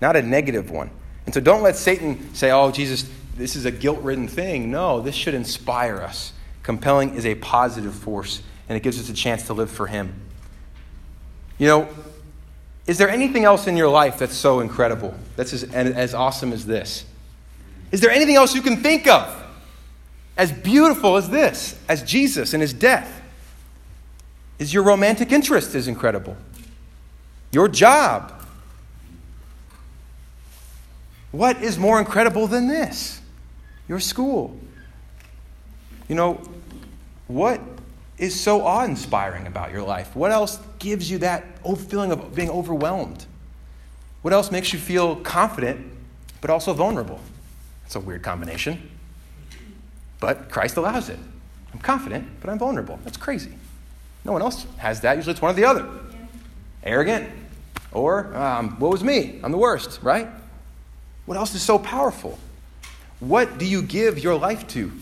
[0.00, 0.90] not a negative one.
[1.24, 4.70] And so don't let Satan say, oh, Jesus, this is a guilt ridden thing.
[4.70, 6.32] No, this should inspire us.
[6.62, 8.42] Compelling is a positive force
[8.72, 10.14] and it gives us a chance to live for Him.
[11.58, 11.88] You know,
[12.86, 16.64] is there anything else in your life that's so incredible, that's as, as awesome as
[16.64, 17.04] this?
[17.90, 19.44] Is there anything else you can think of
[20.38, 23.20] as beautiful as this, as Jesus and His death?
[24.58, 26.34] Is your romantic interest as incredible?
[27.50, 28.32] Your job?
[31.30, 33.20] What is more incredible than this?
[33.86, 34.58] Your school.
[36.08, 36.40] You know,
[37.28, 37.60] what
[38.22, 40.14] is so awe inspiring about your life?
[40.14, 41.44] What else gives you that
[41.88, 43.26] feeling of being overwhelmed?
[44.22, 45.90] What else makes you feel confident
[46.40, 47.20] but also vulnerable?
[47.84, 48.90] It's a weird combination.
[50.20, 51.18] But Christ allows it.
[51.72, 53.00] I'm confident, but I'm vulnerable.
[53.02, 53.52] That's crazy.
[54.24, 55.16] No one else has that.
[55.16, 55.88] Usually it's one or the other.
[56.84, 57.28] Arrogant,
[57.90, 59.40] or um, what was me?
[59.42, 60.28] I'm the worst, right?
[61.26, 62.38] What else is so powerful?
[63.18, 64.92] What do you give your life to?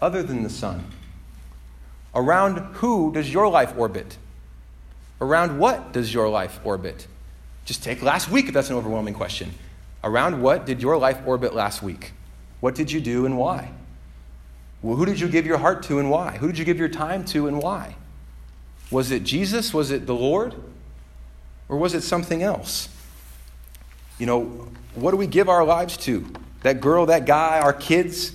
[0.00, 0.84] other than the sun?
[2.14, 4.16] Around who does your life orbit?
[5.20, 7.06] Around what does your life orbit?
[7.64, 9.50] Just take last week if that's an overwhelming question.
[10.02, 12.12] Around what did your life orbit last week?
[12.60, 13.70] What did you do and why?
[14.80, 16.36] Well, who did you give your heart to and why?
[16.38, 17.96] Who did you give your time to and why?
[18.90, 19.74] Was it Jesus?
[19.74, 20.54] Was it the Lord?
[21.68, 22.88] Or was it something else?
[24.18, 26.26] You know, what do we give our lives to?
[26.62, 28.32] That girl, that guy, our kids,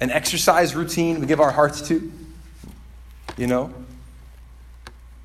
[0.00, 2.12] an exercise routine we give our hearts to?
[3.36, 3.74] You know?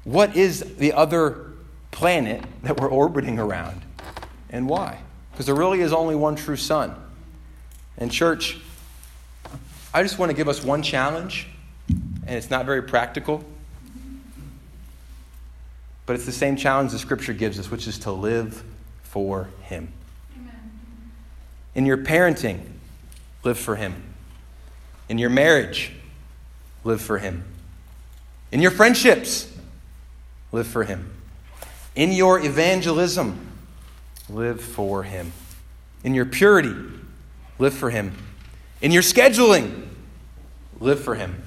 [0.04, 1.52] What is the other
[1.92, 3.82] planet that we're orbiting around
[4.50, 5.00] and why?
[5.32, 6.96] Because there really is only one true sun.
[7.98, 8.58] And, church,
[9.94, 11.48] I just want to give us one challenge,
[11.90, 13.44] and it's not very practical,
[16.06, 18.64] but it's the same challenge the scripture gives us, which is to live
[19.04, 19.92] for Him.
[20.36, 20.72] Amen.
[21.76, 22.62] In your parenting,
[23.44, 24.02] live for Him.
[25.08, 25.92] In your marriage,
[26.84, 27.44] live for Him.
[28.52, 29.52] In your friendships,
[30.52, 31.14] live for Him.
[31.96, 33.48] In your evangelism,
[34.30, 35.32] live for Him.
[36.04, 36.74] In your purity,
[37.60, 38.16] live for Him.
[38.82, 39.88] In your scheduling,
[40.80, 41.44] live for Him.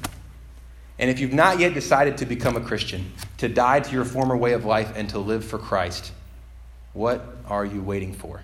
[0.98, 4.36] And if you've not yet decided to become a Christian, to die to your former
[4.36, 6.12] way of life and to live for Christ,
[6.92, 8.42] what are you waiting for?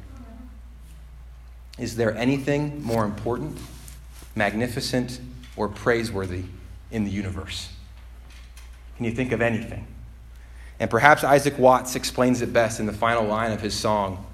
[1.78, 3.56] Is there anything more important,
[4.34, 5.20] magnificent,
[5.56, 6.44] or praiseworthy
[6.90, 7.68] in the universe?
[8.98, 9.86] Can you think of anything?
[10.80, 14.26] And perhaps Isaac Watts explains it best in the final line of his song,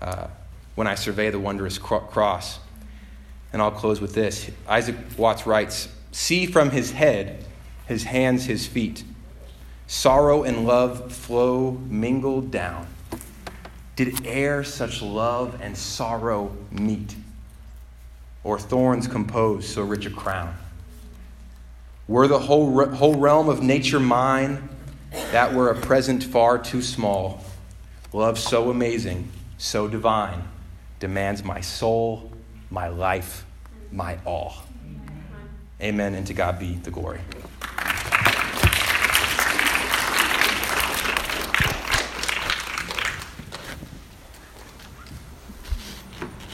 [0.00, 0.28] uh,
[0.76, 2.58] When I Survey the Wondrous Cross.
[3.52, 4.50] And I'll close with this.
[4.66, 7.44] Isaac Watts writes See from his head,
[7.86, 9.04] his hands, his feet.
[9.86, 12.86] Sorrow and love flow mingled down.
[13.94, 17.14] Did e'er such love and sorrow meet?
[18.42, 20.56] Or thorns compose so rich a crown?
[22.08, 24.66] Were the whole, whole realm of nature mine,
[25.10, 27.44] that were a present far too small.
[28.14, 30.42] Love so amazing, so divine,
[31.00, 32.32] demands my soul,
[32.70, 33.44] my life,
[33.92, 34.54] my all.
[35.82, 37.20] Amen, and to God be the glory.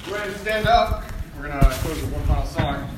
[0.07, 1.05] Go ahead and stand up.
[1.37, 2.91] We're going to close with one final song.